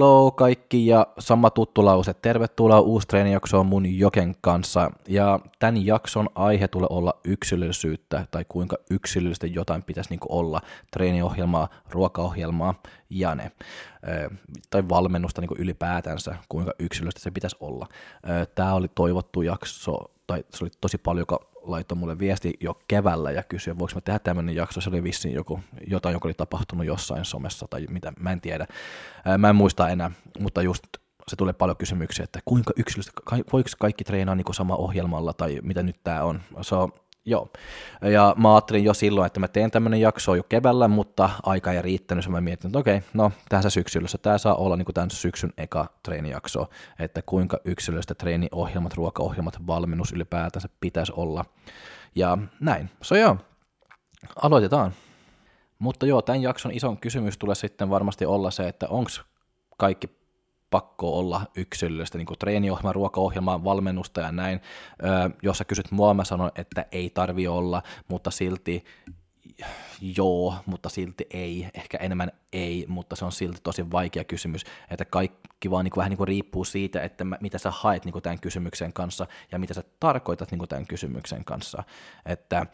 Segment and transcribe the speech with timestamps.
[0.00, 2.14] Hello kaikki ja sama tuttu lause.
[2.14, 4.90] Tervetuloa uusi treenijaksoon mun Joken kanssa.
[5.08, 10.60] Ja tämän jakson aihe tulee olla yksilöllisyyttä tai kuinka yksilöllistä jotain pitäisi niinku olla.
[10.90, 12.74] Treeniohjelmaa, ruokaohjelmaa
[13.10, 13.52] ja ne.
[14.70, 17.86] Tai valmennusta niinku ylipäätänsä, kuinka yksilöllistä se pitäisi olla.
[18.54, 19.96] Tämä oli toivottu jakso,
[20.26, 24.00] tai se oli tosi paljon, joka laittoi mulle viesti jo keväällä ja kysyi, voiko mä
[24.00, 28.12] tehdä tämmöinen jakso, se oli vissiin joku, jotain, joka oli tapahtunut jossain somessa tai mitä,
[28.20, 28.66] mä en tiedä,
[29.38, 30.84] mä en muista enää, mutta just
[31.28, 33.12] se tulee paljon kysymyksiä, että kuinka yksilöstä,
[33.52, 36.40] voiko kaikki treenaa niin sama ohjelmalla tai mitä nyt tämä on.
[36.60, 36.88] So,
[37.24, 37.52] Joo,
[38.02, 41.82] ja mä ajattelin jo silloin, että mä teen tämmöinen jakso jo keväällä, mutta aika ei
[41.82, 45.86] riittänyt, mä mietin, että okei, no tässä syksyllä, tämä saa olla niin tämän syksyn eka
[46.02, 51.44] treenijakso, että kuinka yksilöllistä treeniohjelmat, ruokaohjelmat, valmennus ylipäätänsä pitäisi olla,
[52.14, 53.36] ja näin, so joo,
[54.42, 54.92] aloitetaan.
[55.78, 59.10] Mutta joo, tämän jakson ison kysymys tulee sitten varmasti olla se, että onko
[59.76, 60.19] kaikki
[60.70, 64.60] pakko olla yksilöllistä niin treeniohjelmaa, ruokaohjelmaa, valmennusta ja näin.
[65.04, 68.84] Öö, jos sä kysyt mua, mä sanon, että ei tarvi olla, mutta silti
[70.00, 75.04] joo, mutta silti ei, ehkä enemmän ei, mutta se on silti tosi vaikea kysymys, että
[75.04, 78.22] kaikki vaan niin kuin, vähän niin kuin riippuu siitä, että mitä sä haet niin kuin
[78.22, 81.82] tämän kysymyksen kanssa ja mitä sä tarkoitat niin kuin tämän kysymyksen kanssa,
[82.26, 82.66] että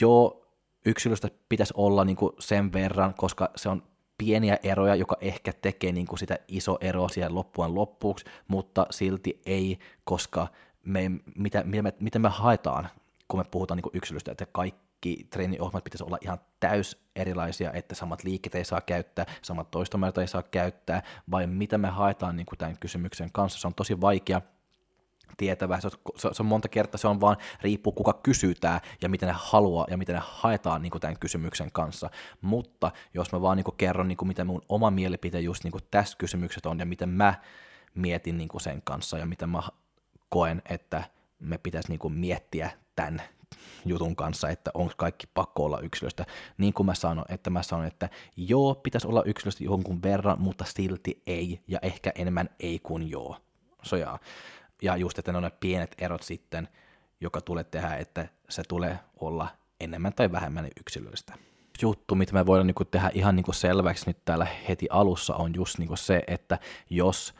[0.00, 0.46] joo,
[0.86, 3.82] yksilöstä pitäisi olla niin kuin sen verran, koska se on
[4.20, 9.40] pieniä eroja, joka ehkä tekee niin kuin sitä iso eroa siellä loppujen loppuksi, mutta silti
[9.46, 10.46] ei, koska
[10.84, 12.88] me, mitä, mitä, me, mitä me haetaan,
[13.28, 17.94] kun me puhutaan niin kuin yksilöstä, että kaikki treeniohjelmat pitäisi olla ihan täys erilaisia, että
[17.94, 22.46] samat liikkeet ei saa käyttää, samat toistomäärät ei saa käyttää, vai mitä me haetaan niin
[22.46, 23.60] kuin tämän kysymyksen kanssa.
[23.60, 24.40] Se on tosi vaikea,
[25.36, 25.80] tietävä.
[25.80, 29.34] Se on, se on monta kertaa, se on vaan riippuu kuka kysytään ja miten ne
[29.38, 32.10] haluaa ja miten ne haetaan niin kuin tämän kysymyksen kanssa.
[32.40, 35.72] Mutta jos mä vaan niin kuin kerron, niin kuin mitä mun oma mielipite just niin
[35.72, 37.34] kuin tässä kysymykset on ja miten mä
[37.94, 39.62] mietin niin kuin sen kanssa ja miten mä
[40.28, 41.04] koen, että
[41.40, 43.22] me pitäisi niin kuin miettiä tämän
[43.84, 46.26] jutun kanssa, että onko kaikki pakko olla yksilöstä.
[46.58, 50.64] Niin kuin mä sanon, että mä sanon, että joo, pitäisi olla yksilöstä jonkun verran, mutta
[50.64, 53.36] silti ei, ja ehkä enemmän ei kuin joo.
[53.82, 54.18] So, jaa
[54.82, 56.68] ja just, että ne on ne pienet erot sitten,
[57.20, 59.48] joka tulee tehdä, että se tulee olla
[59.80, 61.34] enemmän tai vähemmän yksilöllistä.
[61.82, 65.78] Juttu, mitä me voidaan niinku tehdä ihan niinku selväksi nyt täällä heti alussa, on just
[65.78, 66.58] niinku se, että
[66.90, 67.34] jos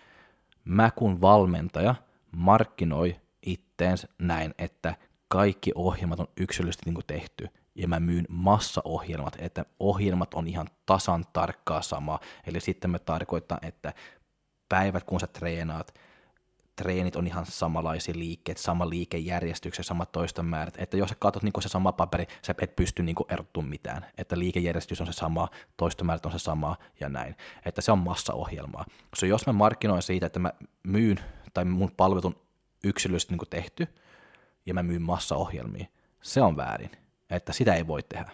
[0.65, 1.95] mä kun valmentaja
[2.33, 4.95] markkinoi itteens näin, että
[5.29, 11.25] kaikki ohjelmat on yksilöllisesti niinku tehty, ja mä myyn massaohjelmat, että ohjelmat on ihan tasan
[11.33, 12.21] tarkkaa sama.
[12.47, 13.93] Eli sitten me tarkoittaa, että
[14.69, 15.95] päivät kun sä treenaat,
[16.81, 21.69] treenit on ihan samanlaisia liikkeet, sama liikejärjestyksen, samat toistomäärät, että jos sä katsot niin se
[21.69, 26.33] sama paperi, sä et pysty niin erottumaan mitään, että liikejärjestys on se sama, toistomäärät on
[26.33, 28.85] se sama ja näin, että se on massaohjelmaa.
[29.17, 30.53] So, jos mä markkinoin siitä, että mä
[30.83, 31.21] myyn
[31.55, 32.37] tai mun palvelut on
[32.85, 33.87] yksilöllisesti niin tehty
[34.67, 35.87] ja mä myyn massaohjelmia,
[36.23, 36.91] se on väärin,
[37.31, 38.31] että sitä ei voi tehdä.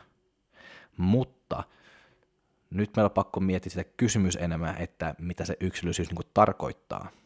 [0.96, 1.64] Mutta
[2.70, 7.08] nyt meillä on pakko miettiä sitä kysymys enemmän, että mitä se yksilöllisyys niin tarkoittaa–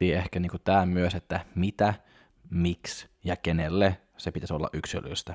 [0.00, 1.94] miettii ehkä niin tämä myös, että mitä,
[2.50, 5.34] miksi ja kenelle se pitäisi olla yksilöllistä.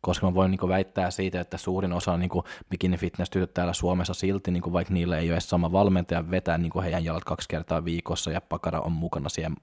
[0.00, 2.30] Koska mä voin niin väittää siitä, että suurin osa niin
[2.70, 6.58] bikini fitness tytöt täällä Suomessa silti, niin vaikka niillä ei ole edes sama valmentaja vetää
[6.58, 9.56] niin heidän jalat kaksi kertaa viikossa ja pakara on mukana siellä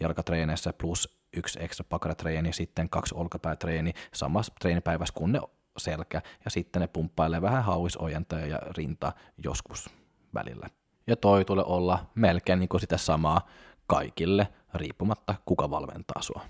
[0.00, 5.40] jalkatreeneissä plus yksi ekstra pakaratreeni, sitten kaksi olkapäätreeni samassa treenipäivässä kuin ne
[5.76, 9.12] selkä ja sitten ne pumppailee vähän hauisojentaa ja rinta
[9.44, 9.90] joskus
[10.34, 10.68] välillä
[11.06, 13.48] ja toi tulee olla melkein niin kuin sitä samaa
[13.86, 16.40] kaikille, riippumatta kuka valmentaa sua.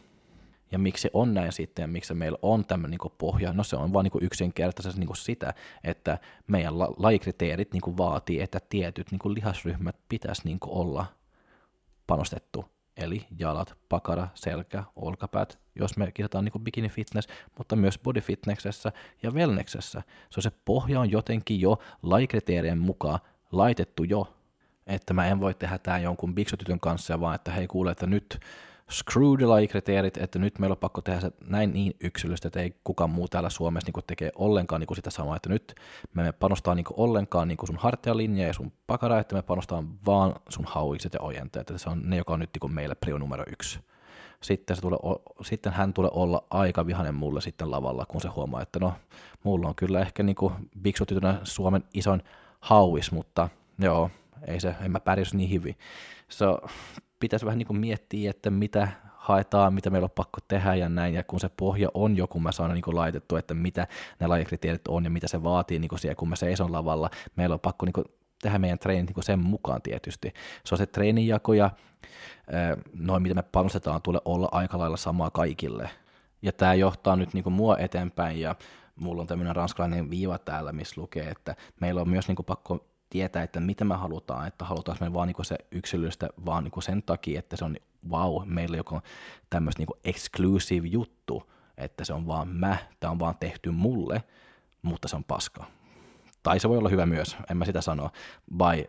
[0.73, 3.93] Ja miksi on näin sitten ja miksi meillä on tämmöinen niin pohja, no se on
[3.93, 5.55] vaan niin yksinkertaisesti niin sitä,
[5.85, 11.07] että meidän la- lajikriteerit niin vaatii, että tietyt niin lihasryhmät pitäisi niin olla
[12.07, 12.65] panostettu.
[12.97, 17.29] Eli jalat, pakara, selkä, olkapäät, jos me kirjataan niin bikini fitness,
[17.59, 18.93] mutta myös body fitnessessä
[19.23, 20.03] ja wellnessessä.
[20.31, 23.19] Se, on se pohja on jotenkin jo lajikriteerien mukaan
[23.53, 24.35] laitettu jo
[24.87, 28.41] että mä en voi tehdä tämä jonkun biksutytön kanssa, vaan että hei kuule, että nyt
[28.91, 32.75] screw the kriteerit, että nyt meillä on pakko tehdä se näin niin yksilöstä, että ei
[32.85, 35.75] kukaan muu täällä Suomessa niin tekee ollenkaan niin sitä samaa, että nyt
[36.15, 40.65] me panostaa niin ollenkaan niin sun hartialinja ja sun pakara, että me panostaa vaan sun
[40.69, 43.79] hauikset ja ojenteet, että se on ne, joka on nyt niin meille prio numero yksi.
[44.41, 44.99] Sitten, se tulee,
[45.43, 48.93] sitten hän tulee olla aika vihanen mulle sitten lavalla, kun se huomaa, että no,
[49.43, 50.37] mulla on kyllä ehkä niin
[50.83, 52.23] biksutytönä Suomen ison
[52.61, 53.49] hauis, mutta
[53.79, 54.11] joo,
[54.47, 55.77] ei se, en mä pärjäs niin hyvin.
[56.29, 56.59] So,
[57.21, 61.15] pitäisi vähän niin kuin miettiä, että mitä haetaan, mitä meillä on pakko tehdä ja näin,
[61.15, 63.87] ja kun se pohja on jo, kun mä saan niin kuin laitettu, että mitä
[64.21, 67.55] ne lajikriteerit on ja mitä se vaatii niin kuin siellä, kun mä seison lavalla, meillä
[67.55, 68.05] on pakko niin kuin
[68.43, 70.33] tehdä meidän treenit niin sen mukaan tietysti.
[70.65, 71.71] Se on se treeninjako ja
[72.95, 75.91] noin, mitä me panostetaan, tulee olla aika lailla samaa kaikille.
[76.43, 78.55] Ja tämä johtaa nyt niin kuin mua eteenpäin ja
[78.97, 82.87] mulla on tämmöinen ranskalainen viiva täällä, missä lukee, että meillä on myös niin kuin pakko
[83.15, 87.03] tietää, että mitä me halutaan, että halutaanko me vaan niin se yksilöllistä vaan niin sen
[87.03, 87.77] takia, että se on
[88.11, 89.01] wow, meillä joku
[89.51, 94.23] tämmöistä niin exclusive juttu, että se on vaan mä, tämä on vaan tehty mulle,
[94.83, 95.65] mutta se on paska.
[96.43, 98.11] Tai se voi olla hyvä myös, en mä sitä sano,
[98.59, 98.87] vai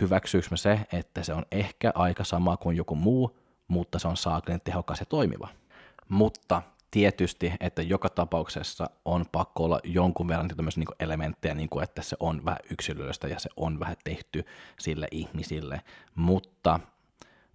[0.00, 3.38] hyväksyykö me se, että se on ehkä aika sama kuin joku muu,
[3.68, 5.48] mutta se on saaklinen tehokas ja toimiva.
[6.08, 11.84] Mutta tietysti, että joka tapauksessa on pakko olla jonkun verran tämmöisiä niin elementtejä, niin kuin,
[11.84, 14.44] että se on vähän yksilöllistä ja se on vähän tehty
[14.78, 15.80] sille ihmisille,
[16.14, 16.80] mutta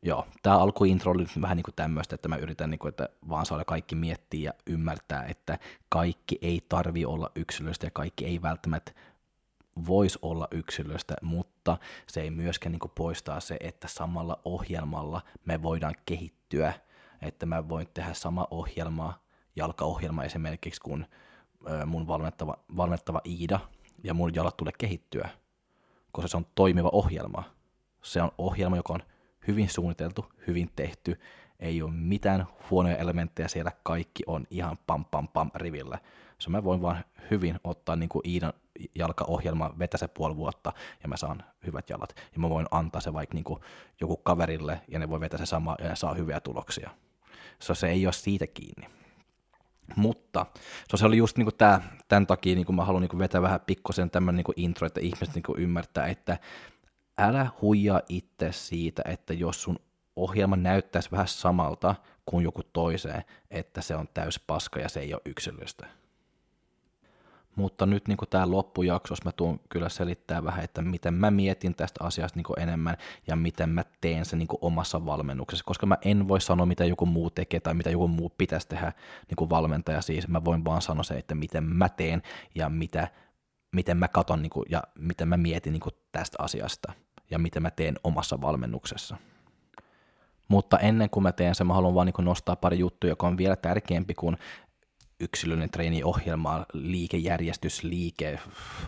[0.03, 3.45] joo, tämä alkuintro oli vähän niin kuin tämmöistä, että mä yritän, niin kuin, että vaan
[3.45, 8.91] saada kaikki miettiä ja ymmärtää, että kaikki ei tarvi olla yksilöllistä ja kaikki ei välttämättä
[9.87, 11.77] voisi olla yksilöistä, mutta
[12.07, 16.73] se ei myöskään niin poistaa se, että samalla ohjelmalla me voidaan kehittyä,
[17.21, 19.19] että mä voin tehdä sama ohjelma,
[19.55, 21.05] jalkaohjelma esimerkiksi, kun
[21.85, 23.59] mun valmettava, valmettava Iida,
[24.03, 25.29] ja mun jalat tulee kehittyä,
[26.11, 27.43] koska se on toimiva ohjelma.
[28.01, 29.03] Se on ohjelma, joka on
[29.47, 31.19] hyvin suunniteltu, hyvin tehty,
[31.59, 35.99] ei ole mitään huonoja elementtejä siellä, kaikki on ihan pam pam pam rivillä.
[36.37, 38.53] Se mä voin vaan hyvin ottaa niin kuin Iidan
[38.95, 40.73] jalkaohjelma, vetä se puoli vuotta
[41.03, 42.15] ja mä saan hyvät jalat.
[42.33, 43.61] Ja mä voin antaa se vaikka niin kuin
[44.01, 46.89] joku kaverille ja ne voi vetää se sama ja ne saa hyviä tuloksia.
[47.61, 48.87] So, se ei ole siitä kiinni.
[49.95, 50.45] Mutta
[50.91, 54.09] so, se oli just niin tämä, tämän takia niin mä haluan niin vetää vähän pikkosen
[54.09, 56.37] tämmöinen niin intro, että ihmiset niin ymmärtää, että
[57.17, 59.79] älä huijaa itse siitä, että jos sun
[60.15, 65.13] ohjelma näyttäisi vähän samalta kuin joku toiseen, että se on täys paska ja se ei
[65.13, 66.00] ole yksilöstä.
[67.55, 72.03] Mutta nyt niin tämä loppujaksos mä tuun kyllä selittää vähän, että miten mä mietin tästä
[72.03, 76.41] asiasta niin enemmän ja miten mä teen sen niin omassa valmennuksessa, koska mä en voi
[76.41, 78.93] sanoa, mitä joku muu tekee tai mitä joku muu pitäisi tehdä
[79.29, 80.27] niin valmentaja siis.
[80.27, 82.21] Mä voin vaan sanoa se, että miten mä teen
[82.55, 83.07] ja mitä,
[83.71, 85.81] miten mä katon niin kuin, ja miten mä mietin niin
[86.11, 86.93] tästä asiasta
[87.31, 89.17] ja miten mä teen omassa valmennuksessa.
[90.47, 93.37] Mutta ennen kuin mä teen sen, mä haluan vaan niin nostaa pari juttuja, joka on
[93.37, 94.37] vielä tärkeämpi kuin
[95.21, 98.39] yksilöllinen treeniohjelma, liikejärjestys, liike,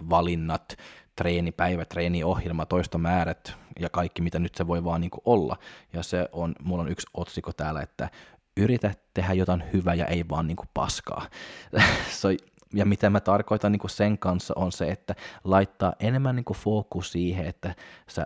[0.10, 0.78] valinnat,
[1.16, 5.58] treenipäivä, treeniohjelma, toistomäärät ja kaikki, mitä nyt se voi vaan niin olla.
[5.94, 8.10] Ja se on, mulla on yksi otsikko täällä, että
[8.58, 11.28] yritä tehdä jotain hyvää ja ei vaan niin paskaa.
[12.22, 12.38] se,
[12.74, 17.46] ja mitä mä tarkoitan niin sen kanssa on se, että laittaa enemmän niin fokus siihen,
[17.46, 17.76] että
[18.10, 18.26] sä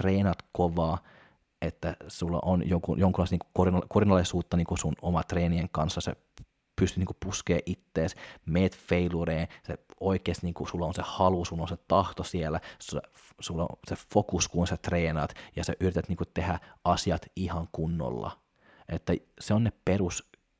[0.00, 0.98] treenat kovaa,
[1.62, 6.12] että sulla on jonkun, jonkunlaista niin korinalaisuutta niin sun oma treenien kanssa, se
[6.82, 11.68] pystyy niin puskee ittees, meet failureen, se oikeasti niin sulla on se halu, sulla on
[11.68, 12.60] se tahto siellä,
[13.40, 18.38] sulla on se fokus, kun sä treenaat, ja sä yrität niin tehdä asiat ihan kunnolla.
[18.88, 19.72] Että se on ne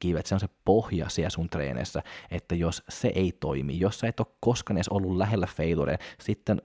[0.03, 4.09] peruskivet, se on se pohja siellä sun treeneissä, että jos se ei toimi, jos sä
[4.09, 6.61] et ole koskaan edes ollut lähellä failureen, sitten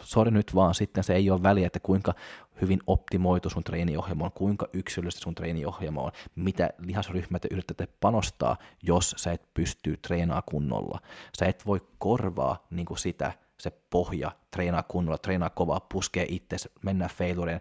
[0.00, 2.14] sori nyt vaan, sitten se ei ole väliä, että kuinka
[2.60, 8.56] hyvin optimoitu sun treeniohjelma on, kuinka yksilöllistä sun treeniohjelma on, mitä lihasryhmät te yritätte panostaa,
[8.82, 11.00] jos sä et pystyy treenaa kunnolla.
[11.38, 16.56] Sä et voi korvaa niin kuin sitä, se pohja, treenaa kunnolla, treenaa kovaa, puskee itse,
[16.82, 17.60] mennään failureen,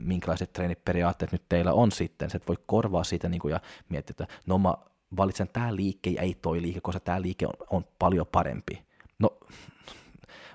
[0.00, 4.14] minkälaiset treeniperiaatteet nyt teillä on sitten, sä et voi korvaa sitä niin kuin, ja miettiä,
[4.20, 4.74] että no mä
[5.16, 8.86] valitsen tämä liike ja ei toi liike, koska tämä liike on, on paljon parempi.
[9.18, 9.38] No,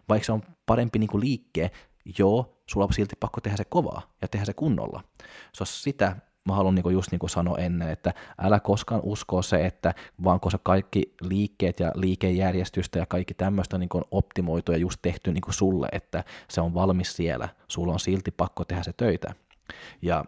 [0.10, 1.70] vaikka se on parempi niin kuin liikkeen,
[2.18, 5.04] joo, sulla on silti pakko tehdä se kovaa ja tehdä se kunnolla.
[5.54, 9.42] Se on sitä, mä haluan niin just niin kuin sanoa ennen, että älä koskaan usko
[9.42, 9.94] se, että
[10.24, 15.32] vaan koska kaikki liikkeet ja liikejärjestystä ja kaikki tämmöistä niin on optimoitu ja just tehty
[15.32, 19.36] niin kuin sulle, että se on valmis siellä, sulla on silti pakko tehdä se töitä.
[20.02, 20.26] Ja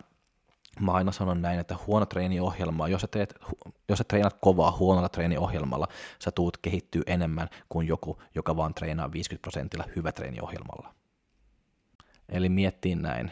[0.79, 3.35] mä aina sanon näin, että huono treeniohjelma, jos sä, teet,
[3.89, 5.87] jos sä treenat kovaa huonolla treeniohjelmalla,
[6.19, 10.93] sä tuut kehittyä enemmän kuin joku, joka vaan treenaa 50 prosentilla hyvä treeniohjelmalla.
[12.29, 13.31] Eli miettiin näin,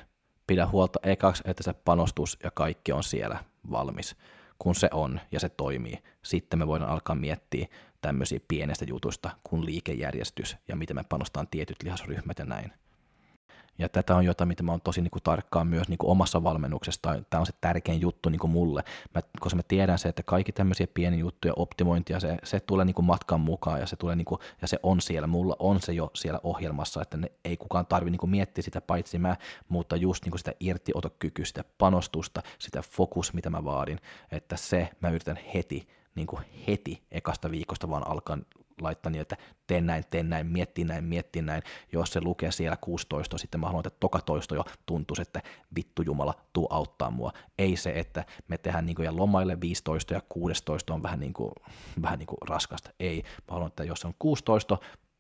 [0.52, 4.16] pidä huolta ekaksi, että se panostus ja kaikki on siellä valmis.
[4.60, 7.68] Kun se on ja se toimii, sitten me voidaan alkaa miettiä
[8.02, 12.74] tämmöisiä pienestä jutusta kuin liikejärjestys ja miten me panostaan tietyt lihasryhmät ja näin.
[13.78, 16.44] Ja tätä on jotain, mitä mä oon tosi niin kuin tarkkaan myös niin kuin omassa
[16.44, 17.02] valmennuksessa.
[17.30, 18.84] Tämä on se tärkein juttu niin kuin mulle,
[19.16, 22.94] mä, koska mä tiedän se, että kaikki tämmöisiä pieniä juttuja, optimointia, se, se tulee niin
[22.94, 25.28] kuin matkan mukaan ja se, tulee niin kuin, ja se on siellä.
[25.28, 28.82] Mulla on se jo siellä ohjelmassa, että ne, ei kukaan tarvi niin kuin miettiä sitä
[28.82, 29.36] paitsi mä,
[29.70, 34.00] mutta just niin kuin sitä irtiotokykyä, sitä panostusta, sitä fokus, mitä mä vaadin,
[34.32, 38.38] että se mä yritän heti, niin kuin heti ekasta viikosta vaan alkaa
[38.84, 41.64] laittaa niin, että teen näin, teen näin, miettii näin, miettii näin.
[41.92, 45.42] Jos se lukee siellä 16, sitten mä haluan, että toka toisto jo tuntuisi, että
[45.76, 47.32] vittu Jumala, tuu auttaa mua.
[47.58, 51.34] Ei se, että me tehdään niin kuin, ja lomaille 15 ja 16 on vähän niin
[51.34, 51.52] kuin,
[52.02, 52.90] vähän niin kuin raskasta.
[53.00, 54.78] Ei, mä haluan, että jos on 16,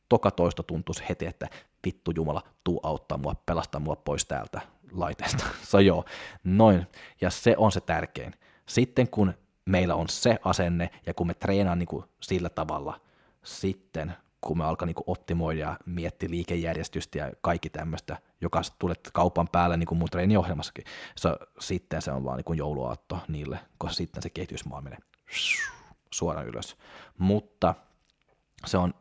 [0.10, 1.48] toka toisto tuntuisi heti, että
[1.86, 5.46] vittu Jumala, tuu auttaa mua, pelastaa mua pois täältä laiteesta.
[5.72, 6.06] So joo,
[6.44, 6.88] noin.
[7.22, 8.34] Ja se on se tärkein.
[8.66, 9.34] Sitten kun
[9.66, 13.00] meillä on se asenne ja kun me treenaan niin kuin sillä tavalla,
[13.44, 19.48] sitten kun me alkaa niin optimoida ja miettiä liikejärjestystä ja kaikki tämmöistä, joka tulee kaupan
[19.52, 21.30] päälle niin kuin mun treeniohjelmassakin, se,
[21.60, 25.00] sitten se on vaan niin jouluaatto niille, koska sitten se kehitysmaa menee
[26.14, 26.78] suoraan ylös.
[27.18, 27.76] Mutta
[28.66, 28.94] se on,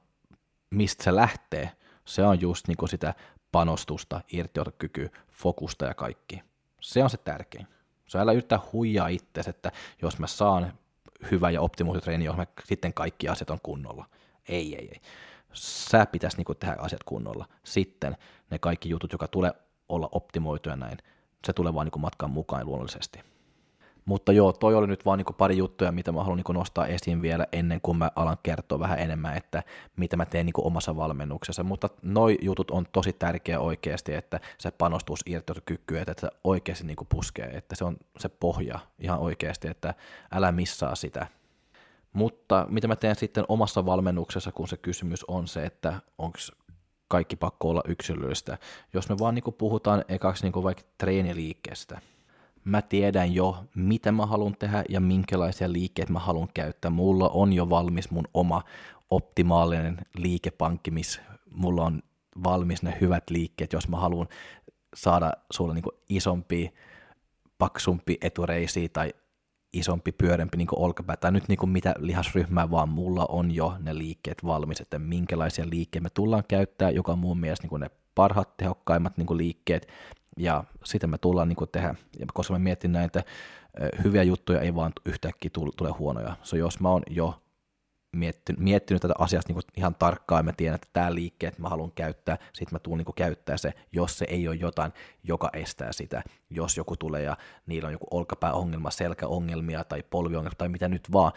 [0.70, 1.70] mistä se lähtee,
[2.04, 3.14] se on just niin kuin sitä
[3.52, 6.42] panostusta, irtiotokykyä, fokusta ja kaikki.
[6.80, 7.66] Se on se tärkein.
[8.06, 10.72] Se älä yrittää huijaa itse, että jos mä saan
[11.30, 14.06] hyvä ja optimoitu treeni, mä sitten kaikki asiat on kunnolla.
[14.50, 15.00] Ei, ei, ei.
[15.52, 17.46] Sä pitäisi niin tehdä asiat kunnolla.
[17.64, 18.16] Sitten
[18.50, 19.52] ne kaikki jutut, jotka tulee
[19.88, 20.98] olla optimoituja näin,
[21.46, 23.20] se tulee vaan niin matkan mukaan luonnollisesti.
[24.04, 27.22] Mutta joo, toi oli nyt vaan niin pari juttuja, mitä mä haluan niin nostaa esiin
[27.22, 29.62] vielä ennen kuin mä alan kertoa vähän enemmän, että
[29.96, 31.64] mitä mä teen niin omassa valmennuksessa.
[31.64, 36.96] Mutta noi jutut on tosi tärkeä oikeasti, että se panostus irtokyky, että se oikeasti niin
[37.08, 39.94] puskee, että se on se pohja ihan oikeasti, että
[40.32, 41.26] älä missaa sitä.
[42.12, 46.38] Mutta mitä mä teen sitten omassa valmennuksessa, kun se kysymys on se, että onko
[47.08, 48.58] kaikki pakko olla yksilöllistä.
[48.92, 52.00] Jos me vaan niin puhutaan ekaksi niin vaikka treeniliikkeestä,
[52.64, 56.90] mä tiedän jo, mitä mä haluan tehdä ja minkälaisia liikkeitä mä haluan käyttää.
[56.90, 58.62] Mulla on jo valmis mun oma
[59.10, 62.02] optimaalinen liikepankki, missä mulla on
[62.44, 64.28] valmis ne hyvät liikkeet, jos mä haluan
[64.96, 66.74] saada sulle niin isompi,
[67.58, 69.12] paksumpi etureisi tai
[69.72, 73.98] isompi, pyörempi niin olkapää, tai nyt niin kuin mitä lihasryhmää, vaan mulla on jo ne
[73.98, 78.56] liikkeet valmis, että minkälaisia liikkeitä me tullaan käyttää, joka on mun mielestä niin ne parhaat,
[78.56, 79.88] tehokkaimmat niin liikkeet,
[80.36, 83.24] ja sitä me tullaan niin tehdä, ja koska mä mietin näitä
[84.04, 86.36] hyviä juttuja, ei vaan yhtäkkiä tule huonoja.
[86.42, 87.42] So jos mä oon jo
[88.12, 92.38] miettinyt, miettinyt tätä asiasta niin ihan tarkkaan, mä tiedän, että tämä liikkeet mä haluan käyttää,
[92.52, 96.22] sitten mä tuun niin käyttää se, jos se ei ole jotain, joka estää sitä.
[96.50, 97.36] Jos joku tulee ja
[97.66, 101.32] niillä on joku olkapääongelma, selkäongelmia tai polviongelma tai mitä nyt vaan,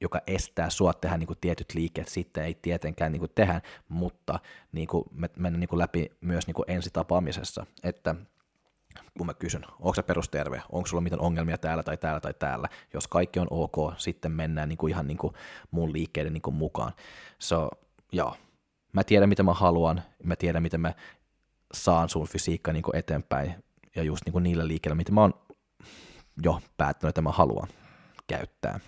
[0.00, 4.38] joka estää sua tehdä niin tietyt liikkeet, sitten ei tietenkään niin tehdä, mutta
[4.72, 4.88] niin
[5.36, 8.14] mennään niin läpi myös niin ensitapaamisessa, että
[9.18, 12.68] kun mä kysyn, onko se perusterve, onko sulla mitään ongelmia täällä tai täällä tai täällä,
[12.94, 15.34] jos kaikki on ok, sitten mennään niin kuin ihan niin kuin
[15.70, 16.92] mun liikkeiden niin kuin mukaan.
[17.38, 17.70] So,
[18.12, 18.36] joo,
[18.92, 20.94] mä tiedän mitä mä haluan, mä tiedän miten mä
[21.74, 23.54] saan sun fysiikka niin kuin eteenpäin,
[23.96, 25.34] ja just niin kuin niillä liikkeillä, mitä mä oon
[26.42, 27.68] jo päättänyt, että mä haluan
[28.26, 28.80] käyttää.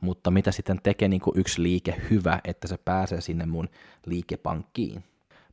[0.00, 3.68] Mutta mitä sitten tekee niin kuin yksi liike hyvä, että se pääsee sinne mun
[4.06, 5.04] liikepankkiin.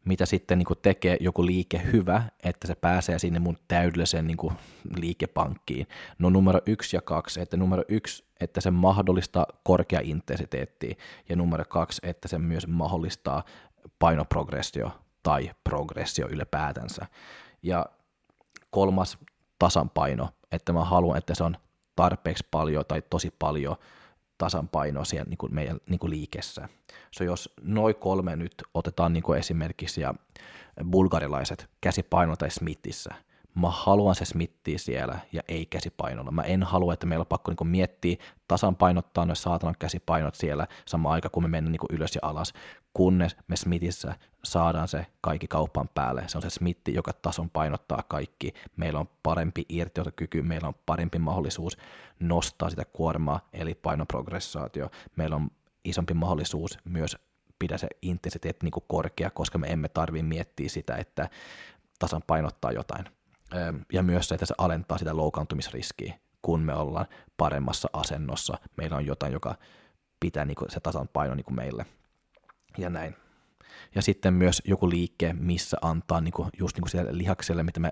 [0.07, 4.37] Mitä sitten niin kuin tekee joku liike hyvä, että se pääsee sinne mun täydelliseen niin
[4.37, 4.53] kuin
[4.95, 5.87] liikepankkiin.
[6.19, 10.95] No numero yksi ja kaksi, että numero yksi, että se mahdollistaa korkea intensiteettiä,
[11.29, 13.43] ja numero kaksi, että se myös mahdollistaa
[13.99, 14.91] painoprogressio
[15.23, 17.05] tai progressio ylipäätänsä.
[17.63, 17.85] Ja
[18.69, 19.17] kolmas
[19.59, 21.57] tasanpaino, että mä haluan, että se on
[21.95, 23.75] tarpeeksi paljon tai tosi paljon
[24.37, 26.69] tasanpainoa siellä niin kuin meidän niin kuin liikessä.
[27.11, 30.13] So jos noin kolme nyt otetaan niin kuin esimerkiksi ja
[30.91, 33.15] bulgarilaiset käsipaino tai smittissä,
[33.61, 36.31] mä haluan se smittiä siellä ja ei käsipainolla.
[36.31, 38.15] Mä en halua, että meillä on pakko niin miettiä
[38.47, 42.53] tasan painottaa noin saatanan käsipainot siellä sama aika, kun me mennään niin ylös ja alas,
[42.93, 46.23] kunnes me Smithissä saadaan se kaikki kaupan päälle.
[46.27, 48.53] Se on se Smitti, joka tason painottaa kaikki.
[48.77, 51.77] Meillä on parempi irtiotokyky, meillä on parempi mahdollisuus
[52.19, 54.91] nostaa sitä kuormaa, eli painoprogressaatio.
[55.15, 55.49] Meillä on
[55.83, 57.17] isompi mahdollisuus myös
[57.59, 61.29] pidä se intensiteetti niin korkea, koska me emme tarvitse miettiä sitä, että
[61.99, 63.16] tasan painottaa jotain
[63.93, 67.05] ja myös se, että se alentaa sitä loukaantumisriskiä, kun me ollaan
[67.37, 68.57] paremmassa asennossa.
[68.77, 69.55] Meillä on jotain, joka
[70.19, 71.85] pitää niin kuin se tasan paino niin kuin meille.
[72.77, 73.15] Ja näin.
[73.95, 77.79] Ja sitten myös joku liike, missä antaa niin kuin, just niin kuin sille lihakselle, mitä
[77.79, 77.89] me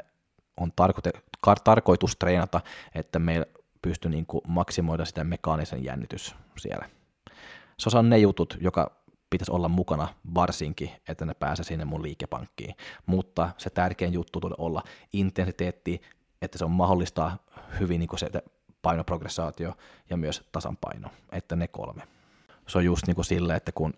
[0.58, 1.12] on tarkoite,
[1.64, 2.62] tarkoitus treenata,
[2.96, 3.48] että me
[3.82, 6.90] pystyy niin kuin maksimoida sitä mekaanisen jännitys siellä.
[7.80, 8.92] Se on ne jutut, joka
[9.36, 12.76] pitäisi olla mukana varsinkin, että ne pääsee sinne mun liikepankkiin.
[13.06, 16.02] Mutta se tärkein juttu tulee olla intensiteetti,
[16.42, 17.38] että se on mahdollista
[17.80, 18.30] hyvin niin kuin se
[18.82, 19.78] painoprogressaatio
[20.10, 22.04] ja myös tasanpaino, että ne kolme.
[22.68, 23.94] Se on just niin kuin sille, että kun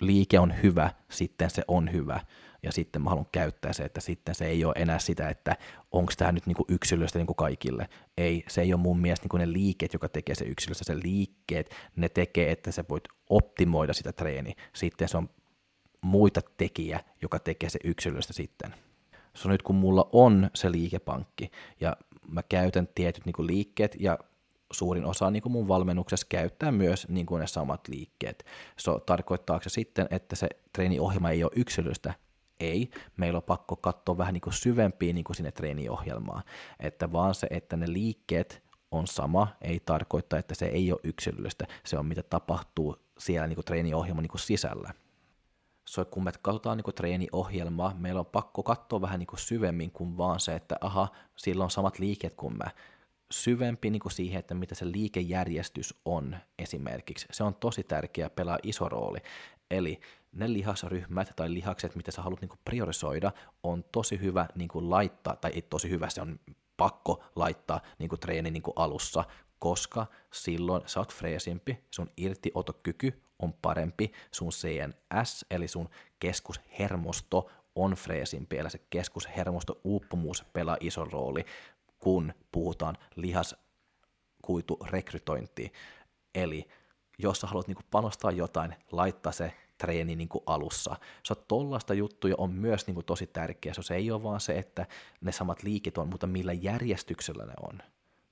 [0.00, 2.20] liike on hyvä, sitten se on hyvä.
[2.62, 5.56] Ja sitten mä haluan käyttää se, että sitten se ei ole enää sitä, että
[5.92, 7.88] onko tämä nyt niinku yksilöstä niinku kaikille.
[8.16, 10.84] Ei, se ei ole mun mielestä niinku ne liikkeet, joka tekee se yksilöstä.
[10.84, 14.54] Se liikkeet, ne tekee, että sä voit optimoida sitä treeni.
[14.72, 15.30] Sitten se on
[16.00, 18.74] muita tekijä, joka tekee se yksilöstä sitten.
[19.34, 21.96] So nyt kun mulla on se liikepankki ja
[22.28, 24.18] mä käytän tietyt niinku liikkeet ja
[24.74, 28.44] suurin osa niin kuin mun valmennuksessa käyttää myös niin kuin ne samat liikkeet.
[28.76, 32.14] So, tarkoittaako se sitten, että se treeniohjelma ei ole yksilöstä?
[32.60, 36.42] Ei, meillä on pakko katsoa vähän niin kuin syvempiä niin kuin sinne treeniohjelmaan,
[36.80, 41.66] että vaan se, että ne liikkeet on sama, ei tarkoita, että se ei ole yksilöllistä,
[41.84, 44.94] se on mitä tapahtuu siellä niin kuin treeniohjelman niin kuin sisällä.
[45.88, 49.90] So, kun me katsotaan niin kuin treeniohjelmaa, meillä on pakko katsoa vähän niin kuin syvemmin
[49.90, 52.70] kuin vaan se, että aha, sillä on samat liikkeet kuin mä,
[53.30, 57.26] syvempi niin kuin siihen, että mitä se liikejärjestys on esimerkiksi.
[57.30, 59.18] Se on tosi tärkeä, pelaa iso rooli.
[59.70, 60.00] Eli
[60.32, 64.90] ne lihasryhmät tai lihakset, mitä sä haluat niin kuin priorisoida, on tosi hyvä niin kuin
[64.90, 66.40] laittaa, tai ei tosi hyvä, se on
[66.76, 69.24] pakko laittaa niin kuin treeni niin kuin alussa,
[69.58, 75.88] koska silloin sä oot freesimpi, sun irtiotokyky on parempi, sun CNS, eli sun
[76.18, 81.44] keskushermosto on freesimpi, eli se keskushermosto uupumus pelaa iso rooli,
[82.04, 85.72] kun puhutaan lihaskuiturekrytointiin.
[86.34, 86.68] Eli
[87.18, 90.96] jos sä haluat niinku panostaa jotain, laittaa se treeni niinku alussa.
[91.22, 93.72] Se tollaista juttuja on myös niinku tosi tärkeä.
[93.80, 94.86] Se ei ole vaan se, että
[95.20, 97.82] ne samat liikit on, mutta millä järjestyksellä ne on.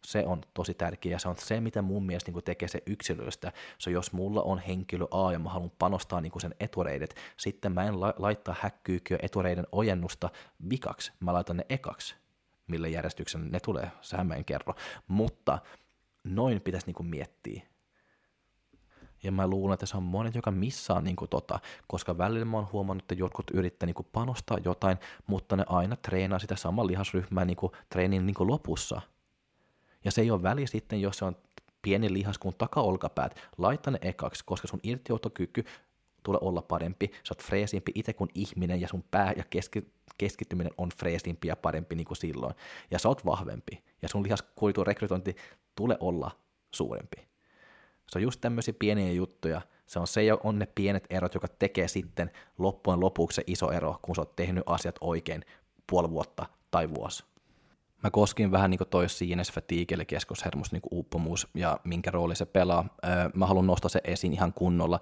[0.04, 3.52] Se on tosi tärkeä ja se on se, mitä mun mielestä niin tekee se yksilöistä.
[3.78, 7.84] Se jos mulla on henkilö A ja mä haluan panostaa niin sen etureidet, sitten mä
[7.84, 10.30] en la- laittaa häkkyykiö etureiden ojennusta
[10.70, 12.21] vikaksi, mä laitan ne ekaksi
[12.66, 14.74] millä järjestyksen ne tulee, sehän mä en kerro.
[15.08, 15.58] Mutta
[16.24, 17.62] noin pitäisi niinku miettiä.
[19.22, 22.68] Ja mä luulen, että se on monet, joka missaa niinku tota, koska välillä mä oon
[22.72, 27.72] huomannut, että jotkut yrittää niinku panostaa jotain, mutta ne aina treenaa sitä samaa lihasryhmää niinku
[27.88, 29.00] treenin niinku lopussa.
[30.04, 31.36] Ja se ei ole väli sitten, jos se on
[31.82, 35.64] pieni lihas kuin takaolkapäät, laita ne ekaksi, koska sun irtiottokyky
[36.22, 40.72] tulee olla parempi, sä oot freesimpi itse kuin ihminen ja sun pää ja keski, keskittyminen
[40.78, 42.54] on freesimpi ja parempi niin kuin silloin.
[42.90, 45.36] Ja sä oot vahvempi ja sun lihaskuitu rekrytointi
[45.76, 46.30] tulee olla
[46.70, 47.28] suurempi.
[48.06, 49.60] Se on just tämmöisiä pieniä juttuja.
[49.86, 53.98] Se on se on ne pienet erot, joka tekee sitten loppujen lopuksi se iso ero,
[54.02, 55.44] kun sä oot tehnyt asiat oikein
[55.86, 57.24] puoli vuotta tai vuosi.
[58.02, 62.46] Mä koskin vähän niin toi sinus fatigue, eli keskushermos niin uupumus, ja minkä rooli se
[62.46, 62.84] pelaa.
[63.34, 65.00] Mä haluan nostaa se esiin ihan kunnolla,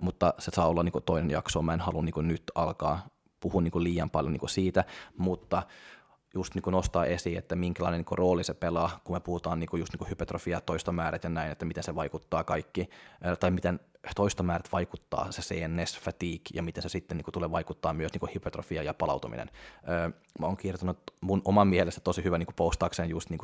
[0.00, 1.62] mutta se saa olla niin toinen jakso.
[1.62, 3.06] Mä en halua niin nyt alkaa
[3.40, 4.84] puhua niin liian paljon niin siitä,
[5.18, 5.62] mutta
[6.34, 9.92] just niin nostaa esiin, että minkälainen niin rooli se pelaa, kun me puhutaan niin just
[9.92, 12.88] niin hypertrofia, toistomäärät ja näin, että miten se vaikuttaa kaikki,
[13.40, 13.80] tai miten
[14.16, 18.82] toistomäärät vaikuttaa se CNS, fatigue, ja miten se sitten niin tulee vaikuttaa myös niin hypertrofia
[18.82, 19.50] ja palautuminen.
[20.38, 23.40] Mä oon kirjoittanut mun oman mielestä tosi hyvä niin postaakseen just niin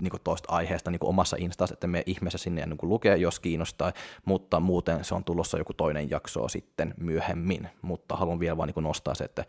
[0.00, 3.92] niin tuosta aiheesta niin omassa instassa, että me ihmeessä sinne niin lukee, jos kiinnostaa,
[4.24, 8.84] mutta muuten se on tulossa joku toinen jakso sitten myöhemmin, mutta haluan vielä vaan niin
[8.84, 9.44] nostaa se, että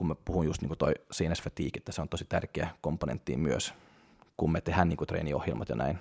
[0.00, 3.74] kun mä puhun just niin toi CNS fatigue, että se on tosi tärkeä komponentti myös,
[4.36, 5.98] kun me tehdään niin treeniohjelmat ja näin,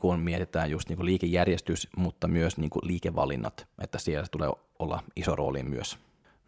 [0.00, 5.62] kun mietitään just niin liikejärjestys, mutta myös niin liikevalinnat, että siellä tulee olla iso rooli
[5.62, 5.98] myös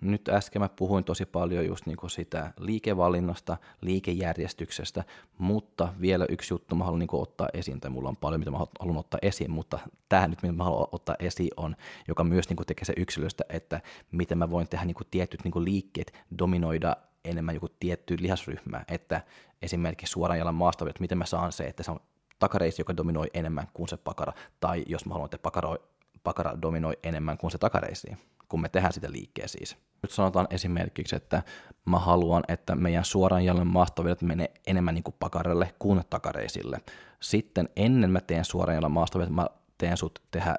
[0.04, 5.04] nyt äsken mä puhuin tosi paljon just niin sitä liikevalinnasta, liikejärjestyksestä,
[5.38, 8.58] mutta vielä yksi juttu mä haluan niin ottaa esiin, tai mulla on paljon mitä mä
[8.80, 11.76] haluan ottaa esiin, mutta tämä nyt mitä mä haluan ottaa esiin on,
[12.08, 13.80] joka myös niin tekee se yksilöstä, että
[14.12, 19.20] miten mä voin tehdä niin tietyt niin liikkeet dominoida enemmän joku tietty lihasryhmä, että
[19.62, 22.00] esimerkiksi suoraan jalan maastavyöt, miten mä saan se, että se on
[22.38, 25.76] takareisi, joka dominoi enemmän kuin se pakara, tai jos mä haluan, että pakara,
[26.24, 28.16] pakara dominoi enemmän kuin se takareisi
[28.48, 29.76] kun me tehdään sitä liikkeä siis.
[30.02, 31.42] Nyt sanotaan esimerkiksi, että
[31.85, 36.80] mä haluan, että meidän suoraan jälleen maastovedet menee enemmän niin kuin pakarelle kuin takareisille.
[37.20, 39.46] Sitten ennen mä teen suoraan jälleen maastovedet, mä
[39.78, 40.57] teen sut tehdä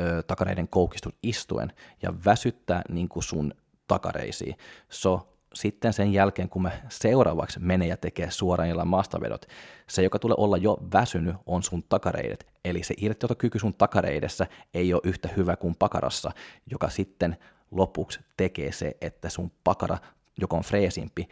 [0.00, 1.72] ö, takareiden koukistun istuen
[2.02, 3.54] ja väsyttää niin kuin sun
[3.86, 4.56] takareisiin.
[4.88, 9.46] So, sitten sen jälkeen, kun me seuraavaksi menee ja tekee suoraan jalan maastavedot,
[9.86, 12.46] se, joka tulee olla jo väsynyt, on sun takareidet.
[12.64, 16.30] Eli se irtiotokyky sun takareidessä ei ole yhtä hyvä kuin pakarassa,
[16.70, 17.36] joka sitten
[17.70, 19.98] lopuksi tekee se, että sun pakara,
[20.40, 21.28] joka on freesimpi,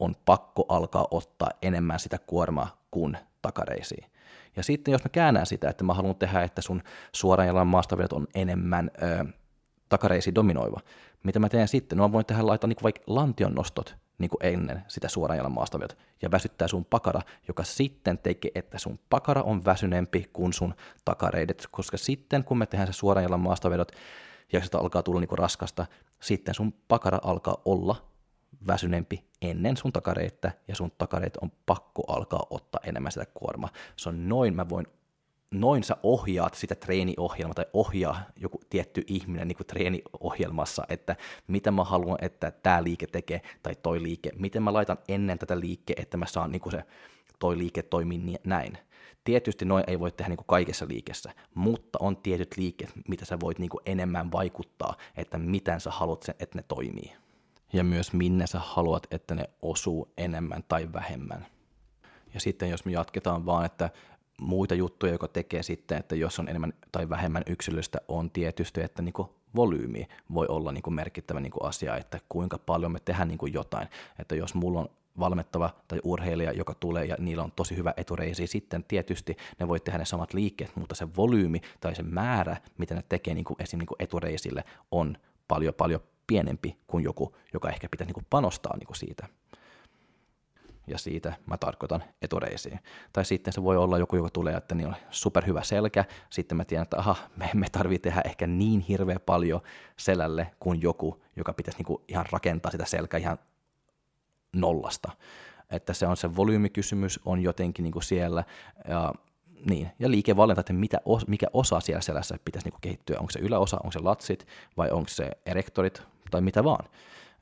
[0.00, 4.10] on pakko alkaa ottaa enemmän sitä kuormaa kuin takareisiin.
[4.56, 8.12] Ja sitten jos mä käännän sitä, että mä haluan tehdä, että sun suoran jalan maastavedot
[8.12, 9.24] on enemmän ö,
[9.88, 10.80] takareisi dominoiva,
[11.22, 11.98] mitä mä teen sitten?
[11.98, 15.52] No mä voin tehdä laittaa niin vaikka lantion nostot niin kuin ennen sitä suoran jalan
[15.52, 20.74] maastavedot ja väsyttää sun pakara, joka sitten tekee, että sun pakara on väsyneempi kuin sun
[21.04, 23.92] takareidet, koska sitten kun me tehdään se suoran jalan maastavedot,
[24.52, 25.86] ja sitä alkaa tulla niin kuin raskasta,
[26.20, 27.96] sitten sun pakara alkaa olla
[28.66, 33.70] väsyneempi ennen sun takareita, ja sun takareet on pakko alkaa ottaa enemmän sitä kuormaa.
[33.96, 34.86] Se on noin, mä voin
[35.50, 41.70] noin sä ohjaat sitä treeniohjelmaa tai ohjaa joku tietty ihminen niin kuin treeniohjelmassa, että mitä
[41.70, 45.94] mä haluan, että tämä liike tekee tai toi liike, miten mä laitan ennen tätä liike,
[45.96, 46.84] että mä saan niin kuin se
[47.38, 48.78] toi liike toimii näin.
[49.24, 53.40] Tietysti noin ei voi tehdä niin kuin kaikessa liikessä, mutta on tietyt liikkeet, mitä sä
[53.40, 57.12] voit niin kuin enemmän vaikuttaa, että miten sä haluat sen, että ne toimii.
[57.72, 61.46] Ja myös minne sä haluat, että ne osuu enemmän tai vähemmän.
[62.34, 63.90] Ja sitten jos me jatketaan vaan, että
[64.40, 69.02] muita juttuja, joka tekee sitten, että jos on enemmän tai vähemmän yksilöstä, on tietysti, että
[69.02, 69.14] niin
[69.56, 73.88] volyymi voi olla niin merkittävä niin asia, että kuinka paljon me tehdään niin jotain.
[74.18, 78.46] Että jos mulla on valmettava tai urheilija, joka tulee ja niillä on tosi hyvä etureisi,
[78.46, 82.94] sitten tietysti ne voi tehdä ne samat liikkeet, mutta se volyymi tai se määrä, mitä
[82.94, 83.78] ne tekee niin esim.
[83.78, 85.16] Niin kuin etureisille, on
[85.48, 89.28] paljon paljon pienempi kuin joku, joka ehkä pitäisi niin kuin panostaa niin kuin siitä
[90.90, 92.80] ja siitä mä tarkoitan etureisiin.
[93.12, 96.64] Tai sitten se voi olla joku, joka tulee, että niin on superhyvä selkä, sitten mä
[96.64, 99.60] tiedän, että aha, me emme tarvitse tehdä ehkä niin hirveän paljon
[99.96, 103.38] selälle kuin joku, joka pitäisi niinku ihan rakentaa sitä selkää ihan
[104.56, 105.12] nollasta.
[105.70, 108.44] Että se on se volyymikysymys on jotenkin niinku siellä,
[108.88, 109.14] ja
[109.70, 113.16] niin, ja liikevalinta, että mitä, mikä osa siellä selässä pitäisi niinku kehittyä.
[113.18, 114.46] Onko se yläosa, onko se latsit
[114.76, 116.88] vai onko se erektorit tai mitä vaan.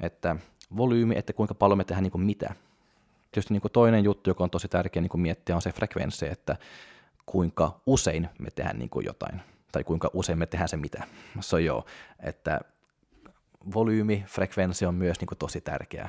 [0.00, 0.36] Että
[0.76, 2.54] volyymi, että kuinka paljon me tehdään niinku mitä
[3.36, 6.26] tietysti niin kuin toinen juttu, joka on tosi tärkeä niin kuin miettiä, on se frekvenssi,
[6.26, 6.56] että
[7.26, 9.40] kuinka usein me tehdään niin kuin jotain,
[9.72, 11.04] tai kuinka usein me tehdään se mitä.
[11.40, 11.84] Se on joo,
[12.20, 12.60] että
[13.74, 16.08] volyymi, frekvenssi on myös niin kuin tosi tärkeää.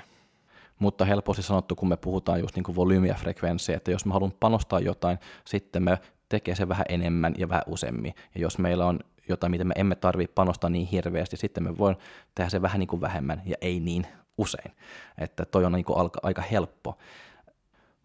[0.79, 4.13] Mutta helposti sanottu, kun me puhutaan just niin kuin volyymi ja frekvenssi, että jos mä
[4.13, 5.97] haluan panostaa jotain, sitten me
[6.29, 8.13] tekee se vähän enemmän ja vähän useammin.
[8.35, 11.95] Ja jos meillä on jotain, mitä me emme tarvitse panostaa niin hirveästi, sitten me voin
[12.35, 14.71] tehdä se vähän niin kuin vähemmän ja ei niin usein.
[15.17, 16.97] Että toi on niin kuin aika helppo.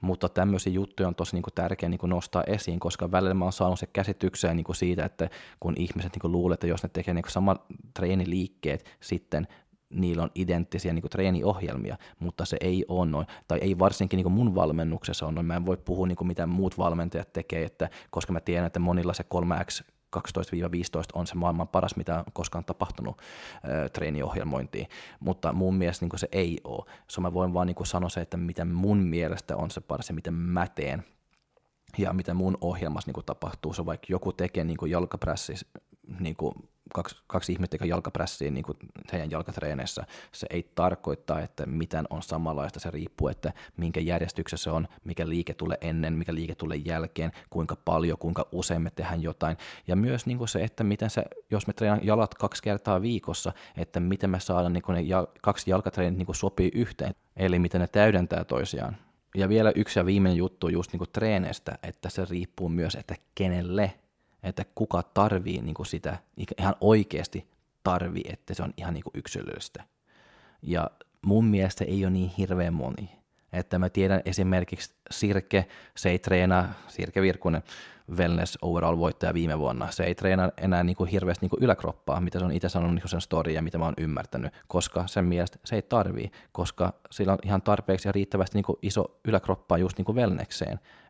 [0.01, 3.45] Mutta tämmöisiä juttuja on tosi niin kuin tärkeä niin kuin nostaa esiin, koska välillä mä
[3.45, 6.83] oon saanut se käsitykseen niin kuin siitä, että kun ihmiset niin kuin luulee, että jos
[6.83, 7.65] ne tekee niin samat
[7.95, 9.47] treeniliikkeet, sitten
[9.91, 14.25] niillä on identtisiä niin kuin treeniohjelmia, mutta se ei ole noin, tai ei varsinkin niin
[14.25, 15.47] kuin mun valmennuksessa on noin.
[15.47, 18.81] Mä en voi puhua niin kuin mitä muut valmentajat tekee, että koska mä tiedän, että
[18.81, 20.21] monilla se 3x 12-15
[21.15, 24.87] on se maailman paras, mitä on koskaan tapahtunut äh, treeniohjelmointiin,
[25.21, 26.85] mutta mun mielestä niin se ei ole.
[27.09, 30.15] So mä voin vaan niin sanoa se, että mitä mun mielestä on se paras ja
[30.15, 31.05] miten mä teen
[31.99, 33.73] ja mitä mun ohjelmassa niin tapahtuu.
[33.73, 35.67] Se vaikka joku tekee niin jalkaprässissä
[36.21, 36.37] niin
[36.95, 38.79] kaksi, kaksi ihmistä tekee jalkaprässiä niin kuin
[39.13, 44.71] heidän jalkatreeneissä, se ei tarkoita, että mitään on samanlaista, se riippuu, että minkä järjestyksessä se
[44.71, 49.23] on, mikä liike tulee ennen, mikä liike tulee jälkeen, kuinka paljon, kuinka usein me tehdään
[49.23, 53.03] jotain, ja myös niin kuin se, että miten se, jos me treenaan jalat kaksi kertaa
[53.03, 57.59] viikossa, että miten me saadaan niin kuin ne jal, kaksi jalkatreenit niin sopii yhteen, eli
[57.59, 58.97] miten ne täydentää toisiaan.
[59.35, 63.15] Ja vielä yksi ja viimeinen juttu just niin kuin treeneistä, että se riippuu myös, että
[63.35, 63.93] kenelle
[64.43, 66.19] että kuka tarvii niin kuin sitä,
[66.59, 67.47] ihan oikeasti
[67.83, 69.85] tarvii, että se on ihan niin kuin yksilöllistä.
[70.63, 70.91] Ja
[71.23, 73.11] mun mielestä ei ole niin hirveän moni.
[73.53, 77.63] Että mä tiedän esimerkiksi Sirke, se ei treenaa, Sirke Virkunen,
[78.17, 82.21] wellness overall voittaja viime vuonna, se ei treenaa enää niin kuin hirveästi niin kuin yläkroppaa,
[82.21, 85.25] mitä se on itse sanonut niin sen story ja mitä mä oon ymmärtänyt, koska sen
[85.25, 89.79] mielestä se ei tarvii, koska sillä on ihan tarpeeksi ja riittävästi niin kuin iso yläkroppaa
[89.79, 90.19] just niin kuin.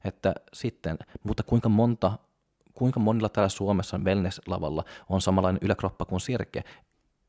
[0.05, 2.19] Että sitten, mutta kuinka monta
[2.75, 6.65] kuinka monilla täällä Suomessa wellness-lavalla on samanlainen yläkroppa kuin Sirke?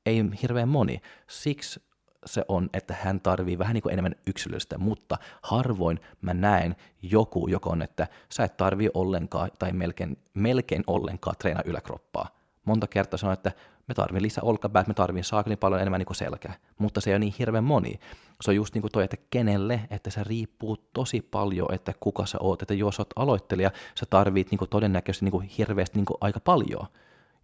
[0.06, 1.02] Ei hirveän moni.
[1.28, 1.82] Siksi
[2.26, 7.48] se on, että hän tarvii vähän niin kuin enemmän yksilöllistä, mutta harvoin mä näen joku,
[7.48, 12.43] joka on, että sä et tarvii ollenkaan tai melkein, melkein ollenkaan treena yläkroppaa.
[12.66, 13.52] Monta kertaa sanon, että
[13.88, 17.14] me tarvii lisää olkapäät, me tarvii saakelin paljon enemmän niin kuin selkää, mutta se ei
[17.14, 18.00] ole niin hirveän moni.
[18.42, 22.26] Se on just niin kuin toi, että kenelle, että se riippuu tosi paljon, että kuka
[22.26, 26.06] sä oot, että jos oot aloittelija, sä tarvit niin kuin todennäköisesti niin kuin hirveästi niin
[26.06, 26.88] kuin aika paljon.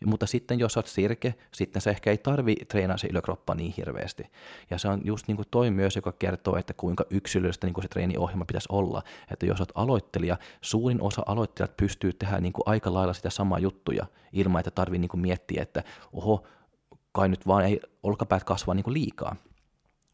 [0.06, 4.24] Mutta sitten jos olet sirke, sitten se ehkä ei tarvi treenaa se yläkroppa niin hirveästi.
[4.70, 7.84] Ja se on just niin kuin toi myös, joka kertoo, että kuinka yksilöllistä niin kuin
[7.84, 9.04] se treeniohjelma pitäisi olla.
[9.32, 13.60] Että jos olet aloittelija, suurin osa aloittelijat pystyy tehdä niin kuin aika lailla sitä samaa
[13.60, 15.84] juttuja, ilman että tarvii niin kuin miettiä, että
[16.14, 16.48] oho,
[17.12, 19.36] kai nyt vaan ei olkapäät kasvaa niin kuin liikaa.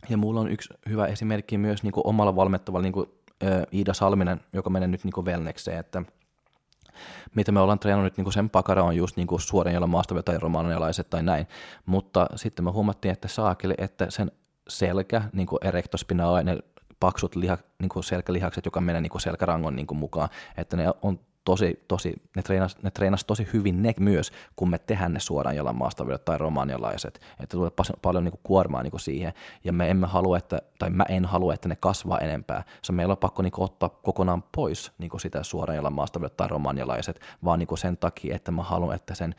[0.09, 3.09] Ja mulla on yksi hyvä esimerkki myös niin kuin omalla valmettavalla niin kuin
[3.73, 6.03] Iida Salminen, joka menee nyt niin kuin wellnesseen, että–
[7.35, 10.37] mitä me ollaan treenannut, niin kuin sen pakara on just niin kuin suorenjalla maastavia tai
[10.39, 11.47] romanialaiset tai näin,
[11.85, 14.31] mutta sitten me huomattiin, että saakeli, että sen
[14.67, 16.57] selkä, niin kuin erektospinaali, ne
[16.99, 20.85] paksut liha, niin kuin selkälihakset, joka menee niin kuin selkärangon niin kuin mukaan, että ne
[21.01, 25.19] on tosi, tosi, ne treenas, ne treenas tosi hyvin ne myös, kun me tehdään ne
[25.19, 27.19] suoraan jalan maastavyöt tai romanialaiset.
[27.39, 30.89] Että tulee paljon niin kuin kuormaa niin kuin siihen, ja me emme halua, että, tai
[30.89, 32.63] mä en halua, että ne kasvaa enempää.
[32.81, 36.37] Se meillä on pakko niin kuin ottaa kokonaan pois niin kuin sitä suoraan jalan maastavyöt
[36.37, 39.35] tai romanialaiset, vaan niin kuin sen takia, että mä haluan, että sen